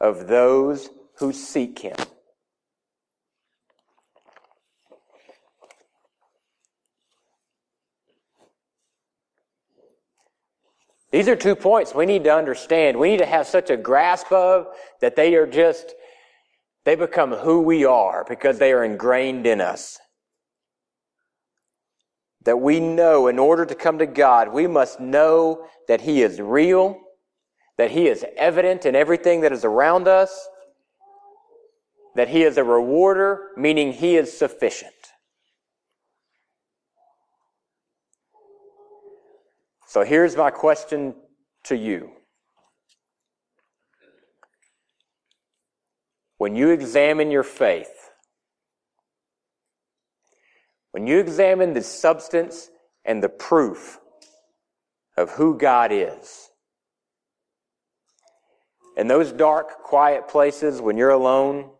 of 0.00 0.26
those 0.26 0.90
who 1.18 1.32
seek 1.32 1.78
him. 1.78 1.96
These 11.12 11.28
are 11.28 11.36
two 11.36 11.54
points 11.54 11.94
we 11.94 12.06
need 12.06 12.24
to 12.24 12.34
understand. 12.34 12.98
We 12.98 13.10
need 13.10 13.20
to 13.20 13.26
have 13.26 13.46
such 13.46 13.70
a 13.70 13.76
grasp 13.76 14.32
of 14.32 14.66
that 15.00 15.14
they 15.14 15.36
are 15.36 15.46
just, 15.46 15.94
they 16.84 16.96
become 16.96 17.30
who 17.30 17.62
we 17.62 17.84
are 17.84 18.26
because 18.28 18.58
they 18.58 18.72
are 18.72 18.82
ingrained 18.82 19.46
in 19.46 19.60
us. 19.60 20.00
That 22.44 22.56
we 22.56 22.80
know 22.80 23.28
in 23.28 23.38
order 23.38 23.64
to 23.64 23.76
come 23.76 23.98
to 24.00 24.06
God, 24.06 24.52
we 24.52 24.66
must 24.66 24.98
know 24.98 25.68
that 25.86 26.00
He 26.00 26.20
is 26.20 26.40
real, 26.40 26.98
that 27.76 27.90
He 27.90 28.06
is 28.06 28.24
evident 28.36 28.86
in 28.86 28.94
everything 28.94 29.40
that 29.40 29.52
is 29.52 29.64
around 29.64 30.08
us, 30.08 30.48
that 32.14 32.28
He 32.28 32.42
is 32.42 32.56
a 32.56 32.64
rewarder, 32.64 33.50
meaning 33.56 33.92
He 33.92 34.16
is 34.16 34.36
sufficient. 34.36 34.92
So 39.86 40.02
here's 40.02 40.36
my 40.36 40.50
question 40.50 41.14
to 41.64 41.76
you. 41.76 42.10
When 46.38 46.56
you 46.56 46.70
examine 46.70 47.30
your 47.30 47.44
faith, 47.44 48.10
when 50.90 51.06
you 51.06 51.18
examine 51.18 51.74
the 51.74 51.82
substance 51.82 52.70
and 53.04 53.22
the 53.22 53.28
proof 53.28 53.98
of 55.16 55.30
who 55.30 55.56
God 55.56 55.90
is, 55.92 56.50
in 58.96 59.08
those 59.08 59.32
dark, 59.32 59.82
quiet 59.82 60.28
places 60.28 60.80
when 60.80 60.96
you're 60.96 61.10
alone, 61.10 61.70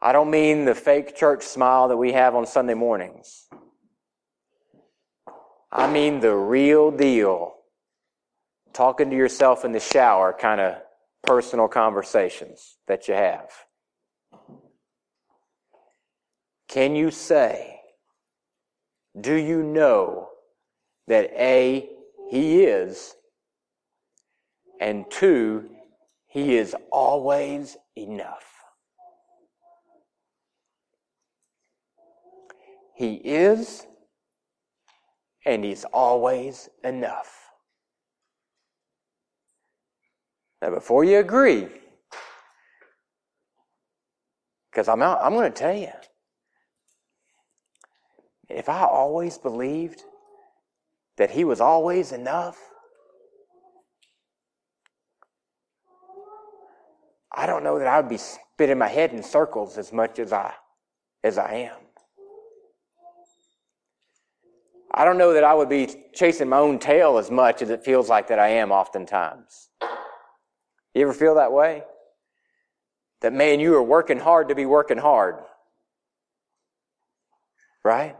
I 0.00 0.12
don't 0.12 0.30
mean 0.30 0.64
the 0.64 0.74
fake 0.74 1.14
church 1.14 1.44
smile 1.44 1.88
that 1.88 1.96
we 1.96 2.12
have 2.12 2.34
on 2.34 2.46
Sunday 2.46 2.74
mornings. 2.74 3.48
I 5.70 5.90
mean 5.90 6.20
the 6.20 6.34
real 6.34 6.90
deal. 6.90 7.54
Talking 8.72 9.10
to 9.10 9.16
yourself 9.16 9.64
in 9.64 9.72
the 9.72 9.80
shower 9.80 10.32
kind 10.32 10.60
of 10.60 10.76
personal 11.22 11.68
conversations 11.68 12.78
that 12.88 13.06
you 13.06 13.14
have. 13.14 13.50
Can 16.68 16.96
you 16.96 17.10
say, 17.10 17.78
do 19.20 19.34
you 19.34 19.62
know 19.62 20.30
that 21.06 21.30
A, 21.32 21.88
He 22.30 22.64
is, 22.64 23.14
and 24.82 25.08
two, 25.10 25.70
He 26.26 26.56
is 26.56 26.74
always 26.90 27.76
enough? 27.96 28.44
He 32.96 33.14
is, 33.14 33.86
and 35.46 35.64
He's 35.64 35.84
always 35.84 36.68
enough. 36.82 37.32
Now, 40.60 40.70
before 40.70 41.04
you 41.04 41.18
agree, 41.18 41.68
because 44.70 44.88
I'm, 44.88 45.00
I'm 45.00 45.32
going 45.34 45.52
to 45.52 45.58
tell 45.58 45.76
you, 45.76 45.92
if 48.48 48.68
I 48.68 48.82
always 48.82 49.38
believed 49.38 50.02
that 51.18 51.30
He 51.30 51.44
was 51.44 51.60
always 51.60 52.10
enough, 52.10 52.58
I 57.34 57.46
don't 57.46 57.64
know 57.64 57.78
that 57.78 57.88
I 57.88 57.98
would 57.98 58.10
be 58.10 58.18
spinning 58.18 58.78
my 58.78 58.88
head 58.88 59.12
in 59.12 59.22
circles 59.22 59.78
as 59.78 59.92
much 59.92 60.18
as 60.18 60.32
I 60.32 60.52
as 61.24 61.38
I 61.38 61.52
am. 61.54 61.76
I 64.94 65.04
don't 65.04 65.16
know 65.16 65.32
that 65.32 65.44
I 65.44 65.54
would 65.54 65.70
be 65.70 65.88
chasing 66.12 66.50
my 66.50 66.58
own 66.58 66.78
tail 66.78 67.16
as 67.16 67.30
much 67.30 67.62
as 67.62 67.70
it 67.70 67.84
feels 67.84 68.10
like 68.10 68.28
that 68.28 68.38
I 68.38 68.48
am 68.48 68.70
oftentimes. 68.70 69.70
You 70.94 71.02
ever 71.02 71.14
feel 71.14 71.36
that 71.36 71.52
way? 71.52 71.84
That 73.22 73.32
man, 73.32 73.60
you 73.60 73.74
are 73.74 73.82
working 73.82 74.18
hard 74.18 74.48
to 74.48 74.54
be 74.54 74.66
working 74.66 74.98
hard. 74.98 75.36
Right? 77.82 78.16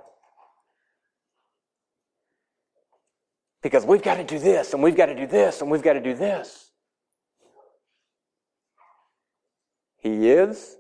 Because 3.62 3.84
we've 3.84 4.02
got 4.02 4.16
to 4.16 4.24
do 4.24 4.38
this, 4.38 4.72
and 4.72 4.82
we've 4.82 4.96
got 4.96 5.06
to 5.06 5.14
do 5.14 5.26
this, 5.26 5.60
and 5.60 5.70
we've 5.70 5.82
got 5.82 5.92
to 5.92 6.00
do 6.00 6.14
this. 6.14 6.71
He 10.02 10.30
is, 10.30 10.76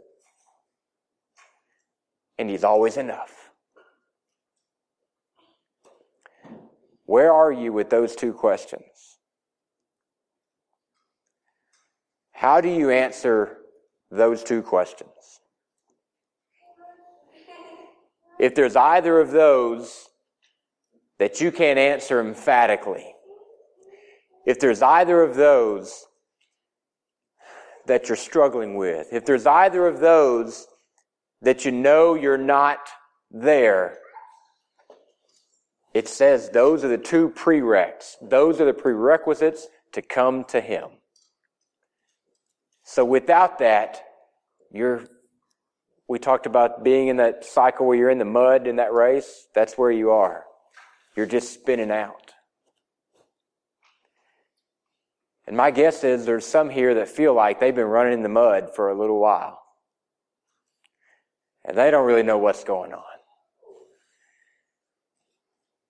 and 2.38 2.50
He's 2.50 2.64
always 2.64 2.96
enough. 2.96 3.50
Where 7.06 7.32
are 7.32 7.52
you 7.52 7.72
with 7.72 7.88
those 7.88 8.16
two 8.16 8.32
questions? 8.32 8.82
How 12.32 12.60
do 12.60 12.68
you 12.68 12.90
answer 12.90 13.58
those 14.10 14.42
two 14.42 14.60
questions? 14.62 15.10
If 18.40 18.56
there's 18.56 18.74
either 18.74 19.20
of 19.20 19.30
those 19.30 20.08
that 21.20 21.40
you 21.40 21.52
can't 21.52 21.78
answer 21.78 22.18
emphatically, 22.18 23.14
if 24.44 24.58
there's 24.58 24.82
either 24.82 25.22
of 25.22 25.36
those 25.36 26.06
that 27.86 28.08
you're 28.08 28.16
struggling 28.16 28.76
with, 28.76 29.08
if 29.12 29.24
there's 29.24 29.46
either 29.46 29.86
of 29.86 30.00
those 30.00 30.66
that 31.42 31.64
you 31.64 31.72
know 31.72 32.14
you're 32.14 32.38
not 32.38 32.78
there, 33.30 33.98
it 35.94 36.08
says 36.08 36.50
those 36.50 36.84
are 36.84 36.88
the 36.88 36.98
two 36.98 37.30
prereqs. 37.30 38.14
Those 38.22 38.60
are 38.60 38.64
the 38.64 38.72
prerequisites 38.72 39.66
to 39.92 40.02
come 40.02 40.44
to 40.44 40.60
Him. 40.60 40.88
So 42.84 43.04
without 43.04 43.58
that, 43.58 44.02
you're, 44.70 45.04
we 46.08 46.18
talked 46.18 46.46
about 46.46 46.82
being 46.82 47.08
in 47.08 47.16
that 47.18 47.44
cycle 47.44 47.86
where 47.86 47.96
you're 47.96 48.10
in 48.10 48.18
the 48.18 48.24
mud 48.24 48.66
in 48.66 48.76
that 48.76 48.92
race. 48.92 49.46
That's 49.54 49.74
where 49.74 49.90
you 49.90 50.10
are. 50.10 50.44
You're 51.16 51.26
just 51.26 51.52
spinning 51.52 51.90
out. 51.90 52.32
And 55.52 55.56
my 55.58 55.70
guess 55.70 56.02
is 56.02 56.24
there's 56.24 56.46
some 56.46 56.70
here 56.70 56.94
that 56.94 57.10
feel 57.10 57.34
like 57.34 57.60
they've 57.60 57.74
been 57.74 57.84
running 57.84 58.14
in 58.14 58.22
the 58.22 58.30
mud 58.30 58.74
for 58.74 58.88
a 58.88 58.98
little 58.98 59.20
while. 59.20 59.60
And 61.62 61.76
they 61.76 61.90
don't 61.90 62.06
really 62.06 62.22
know 62.22 62.38
what's 62.38 62.64
going 62.64 62.94
on. 62.94 63.02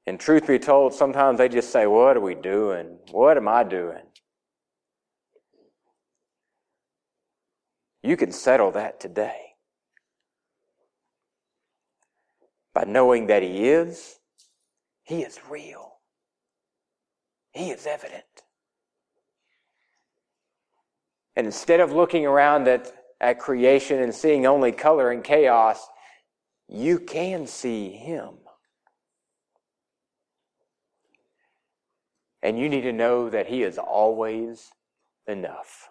And 0.05 0.19
truth 0.19 0.49
be 0.49 0.59
told, 0.59 0.95
sometimes 0.95 1.39
they 1.39 1.49
just 1.49 1.71
say, 1.71 1.87
What 1.87 2.17
are 2.17 2.21
we 2.21 2.35
doing? 2.35 2.99
What 3.13 3.37
am 3.37 3.47
I 3.47 3.63
doing? 3.63 4.03
You 8.03 8.17
can 8.17 8.33
settle 8.33 8.73
that 8.73 8.99
today 8.99 9.55
by 12.75 12.83
knowing 12.83 13.29
that 13.29 13.45
He 13.45 13.69
is, 13.69 14.19
He 15.05 15.23
is 15.23 15.39
real, 15.49 15.99
He 17.53 17.71
is 17.71 17.87
evident. 17.87 18.25
And 21.37 21.47
instead 21.47 21.81
of 21.81 21.93
looking 21.93 22.27
around 22.27 22.69
at, 22.69 22.93
at 23.21 23.39
creation 23.39 24.01
and 24.01 24.15
seeing 24.15 24.47
only 24.47 24.73
color 24.73 25.11
and 25.11 25.25
chaos, 25.25 25.89
you 26.69 26.99
can 26.99 27.47
see 27.47 27.91
Him. 27.91 28.35
And 32.43 32.59
you 32.59 32.69
need 32.69 32.83
to 32.83 32.93
know 32.93 33.31
that 33.31 33.47
He 33.47 33.63
is 33.63 33.79
always 33.79 34.71
enough. 35.27 35.89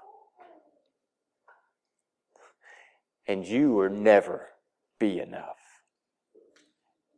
And 3.28 3.48
you 3.48 3.72
will 3.72 3.89
never 3.89 4.50
be 5.00 5.20
enough. 5.20 5.58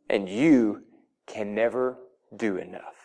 And 0.09 0.29
you 0.29 0.83
can 1.25 1.55
never 1.55 1.97
do 2.35 2.57
enough. 2.57 3.02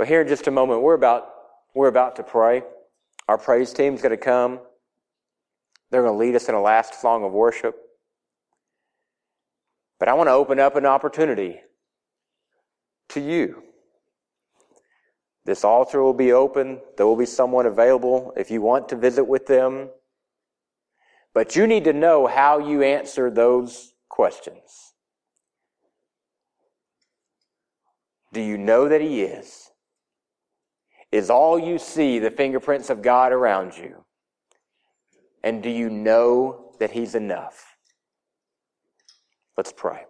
So 0.00 0.06
here 0.06 0.22
in 0.22 0.28
just 0.28 0.46
a 0.46 0.50
moment, 0.50 0.80
we're 0.80 0.94
about, 0.94 1.28
we're 1.74 1.88
about 1.88 2.16
to 2.16 2.22
pray. 2.22 2.62
Our 3.28 3.36
praise 3.36 3.70
team's 3.74 4.00
going 4.00 4.12
to 4.12 4.16
come. 4.16 4.58
They're 5.90 6.00
going 6.00 6.14
to 6.14 6.18
lead 6.18 6.34
us 6.34 6.48
in 6.48 6.54
a 6.54 6.62
last 6.62 6.98
song 7.02 7.22
of 7.22 7.32
worship. 7.32 7.76
But 9.98 10.08
I 10.08 10.14
want 10.14 10.28
to 10.28 10.32
open 10.32 10.58
up 10.58 10.74
an 10.76 10.86
opportunity 10.86 11.60
to 13.10 13.20
you. 13.20 13.62
This 15.44 15.64
altar 15.64 16.02
will 16.02 16.14
be 16.14 16.32
open. 16.32 16.80
There 16.96 17.06
will 17.06 17.14
be 17.14 17.26
someone 17.26 17.66
available 17.66 18.32
if 18.38 18.50
you 18.50 18.62
want 18.62 18.88
to 18.88 18.96
visit 18.96 19.24
with 19.24 19.44
them. 19.44 19.90
But 21.34 21.56
you 21.56 21.66
need 21.66 21.84
to 21.84 21.92
know 21.92 22.26
how 22.26 22.58
you 22.58 22.82
answer 22.82 23.30
those 23.30 23.92
questions. 24.08 24.94
Do 28.32 28.40
you 28.40 28.56
know 28.56 28.88
that 28.88 29.02
He 29.02 29.20
is? 29.20 29.69
Is 31.12 31.28
all 31.28 31.58
you 31.58 31.78
see 31.78 32.18
the 32.18 32.30
fingerprints 32.30 32.88
of 32.88 33.02
God 33.02 33.32
around 33.32 33.76
you? 33.76 34.04
And 35.42 35.62
do 35.62 35.70
you 35.70 35.90
know 35.90 36.72
that 36.78 36.92
He's 36.92 37.14
enough? 37.14 37.76
Let's 39.56 39.72
pray. 39.72 40.04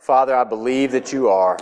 Father, 0.00 0.36
I 0.36 0.44
believe 0.44 0.92
that 0.92 1.12
you 1.12 1.28
are. 1.28 1.58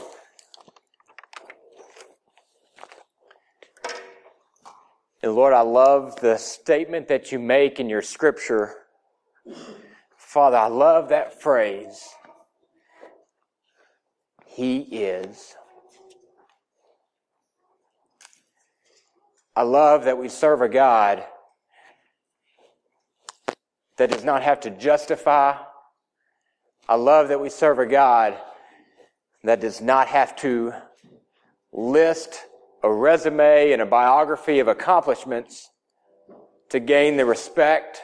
Lord, 5.35 5.53
I 5.53 5.63
love 5.63 6.17
the 6.21 6.37
statement 6.37 7.09
that 7.09 7.33
you 7.33 7.39
make 7.39 7.81
in 7.81 7.89
your 7.89 8.03
scripture. 8.03 8.75
Father, 10.17 10.57
I 10.57 10.69
love 10.69 11.09
that 11.11 11.43
phrase. 11.43 12.09
He 14.47 14.79
is. 14.79 15.57
I 19.57 19.63
love 19.63 20.05
that 20.05 20.19
we 20.19 20.29
serve 20.29 20.63
a 20.63 20.69
God 20.69 21.25
that 23.97 24.11
does 24.11 24.25
not 24.25 24.43
have 24.43 24.61
to 24.61 24.71
justify 24.71 25.57
I 26.87 26.97
love 26.97 27.29
that 27.29 27.41
we 27.41 27.49
serve 27.49 27.79
a 27.79 27.87
God 27.87 28.37
that 29.43 29.61
does 29.61 29.81
not 29.81 30.09
have 30.09 30.37
to 30.37 30.75
list 31.73 32.45
a 32.85 32.93
resume 32.93 33.73
and 33.73 33.81
a 33.81 33.87
biography 33.87 34.59
of 34.59 34.69
accomplishments 34.69 35.71
to 36.69 36.79
gain 36.79 37.17
the 37.17 37.25
respect. 37.25 38.03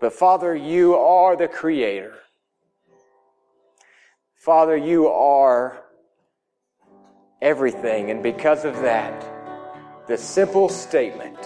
But 0.00 0.12
Father, 0.12 0.54
you 0.54 0.94
are 0.94 1.34
the 1.34 1.48
creator. 1.48 2.14
Father, 4.36 4.76
you 4.76 5.08
are 5.08 5.82
everything. 7.42 8.12
And 8.12 8.22
because 8.22 8.64
of 8.64 8.76
that, 8.76 9.26
the 10.06 10.16
simple 10.16 10.68
statement 10.68 11.36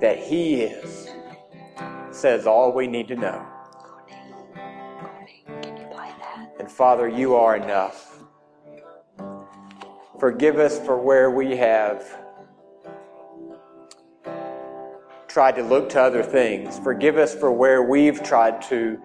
that 0.00 0.18
He 0.18 0.62
is 0.62 1.08
says 2.12 2.46
all 2.46 2.72
we 2.72 2.86
need 2.86 3.08
to 3.08 3.16
know. 3.16 3.44
And 6.60 6.70
Father, 6.70 7.08
you 7.08 7.34
are 7.34 7.56
enough. 7.56 8.07
Forgive 10.18 10.58
us 10.58 10.78
for 10.80 10.98
where 10.98 11.30
we 11.30 11.56
have 11.56 12.04
tried 15.28 15.54
to 15.54 15.62
look 15.62 15.88
to 15.90 16.00
other 16.00 16.24
things. 16.24 16.78
Forgive 16.80 17.16
us 17.16 17.34
for 17.34 17.52
where 17.52 17.84
we've 17.84 18.20
tried 18.24 18.60
to, 18.62 19.00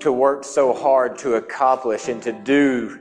to 0.00 0.12
work 0.12 0.42
so 0.42 0.72
hard 0.72 1.16
to 1.18 1.34
accomplish 1.34 2.08
and 2.08 2.20
to 2.22 2.32
do 2.32 3.00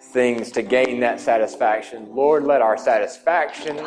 things 0.00 0.50
to 0.52 0.62
gain 0.62 0.98
that 1.00 1.20
satisfaction. 1.20 2.08
Lord, 2.10 2.42
let 2.42 2.62
our 2.62 2.76
satisfaction 2.76 3.78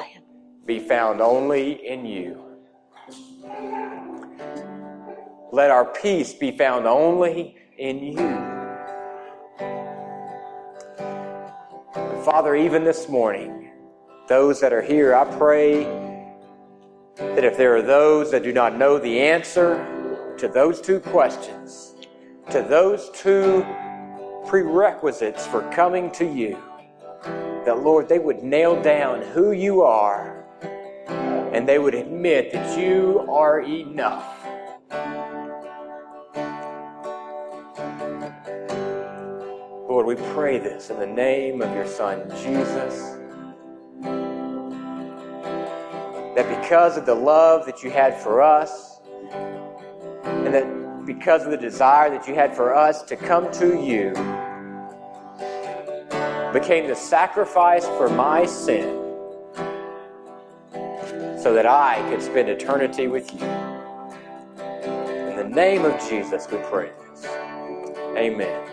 be 0.65 0.79
found 0.79 1.19
only 1.19 1.85
in 1.85 2.05
you. 2.05 2.45
Let 5.51 5.69
our 5.69 5.85
peace 5.85 6.31
be 6.31 6.57
found 6.57 6.85
only 6.85 7.57
in 7.77 7.99
you. 7.99 8.58
Father, 12.25 12.53
even 12.53 12.83
this 12.83 13.07
morning, 13.07 13.71
those 14.27 14.59
that 14.59 14.73
are 14.73 14.81
here, 14.81 15.15
I 15.15 15.23
pray 15.37 15.83
that 17.15 17.45
if 17.45 17.55
there 17.55 17.77
are 17.77 17.81
those 17.81 18.29
that 18.31 18.43
do 18.43 18.51
not 18.51 18.77
know 18.77 18.99
the 18.99 19.21
answer 19.21 20.35
to 20.37 20.49
those 20.49 20.81
two 20.81 20.99
questions, 20.99 21.95
to 22.51 22.61
those 22.61 23.09
two 23.11 23.65
prerequisites 24.47 25.47
for 25.47 25.61
coming 25.71 26.11
to 26.11 26.25
you, 26.25 26.57
that 27.65 27.79
Lord, 27.83 28.09
they 28.09 28.19
would 28.19 28.43
nail 28.43 28.81
down 28.81 29.21
who 29.21 29.53
you 29.53 29.81
are 29.81 30.45
and 31.53 31.67
they 31.67 31.79
would 31.79 31.95
admit 31.95 32.51
that 32.51 32.77
you 32.77 33.25
are 33.29 33.61
enough. 33.61 34.38
We 40.09 40.15
pray 40.33 40.57
this 40.57 40.89
in 40.89 40.97
the 40.97 41.05
name 41.05 41.61
of 41.61 41.71
your 41.75 41.85
Son, 41.85 42.27
Jesus. 42.41 43.15
That 46.35 46.47
because 46.59 46.97
of 46.97 47.05
the 47.05 47.13
love 47.13 47.67
that 47.67 47.83
you 47.83 47.91
had 47.91 48.19
for 48.19 48.41
us, 48.41 49.01
and 50.23 50.51
that 50.51 51.05
because 51.05 51.45
of 51.45 51.51
the 51.51 51.57
desire 51.57 52.09
that 52.09 52.27
you 52.27 52.33
had 52.33 52.55
for 52.55 52.73
us 52.73 53.03
to 53.03 53.15
come 53.15 53.51
to 53.51 53.79
you, 53.79 54.09
became 56.53 56.87
the 56.87 56.95
sacrifice 56.95 57.85
for 57.85 58.09
my 58.09 58.47
sin 58.47 58.89
so 61.39 61.53
that 61.53 61.67
I 61.67 62.03
could 62.09 62.23
spend 62.23 62.49
eternity 62.49 63.05
with 63.05 63.31
you. 63.31 63.45
In 65.29 65.35
the 65.35 65.47
name 65.47 65.85
of 65.85 66.01
Jesus, 66.09 66.47
we 66.51 66.57
pray 66.63 66.89
this. 67.11 67.25
Amen. 68.17 68.68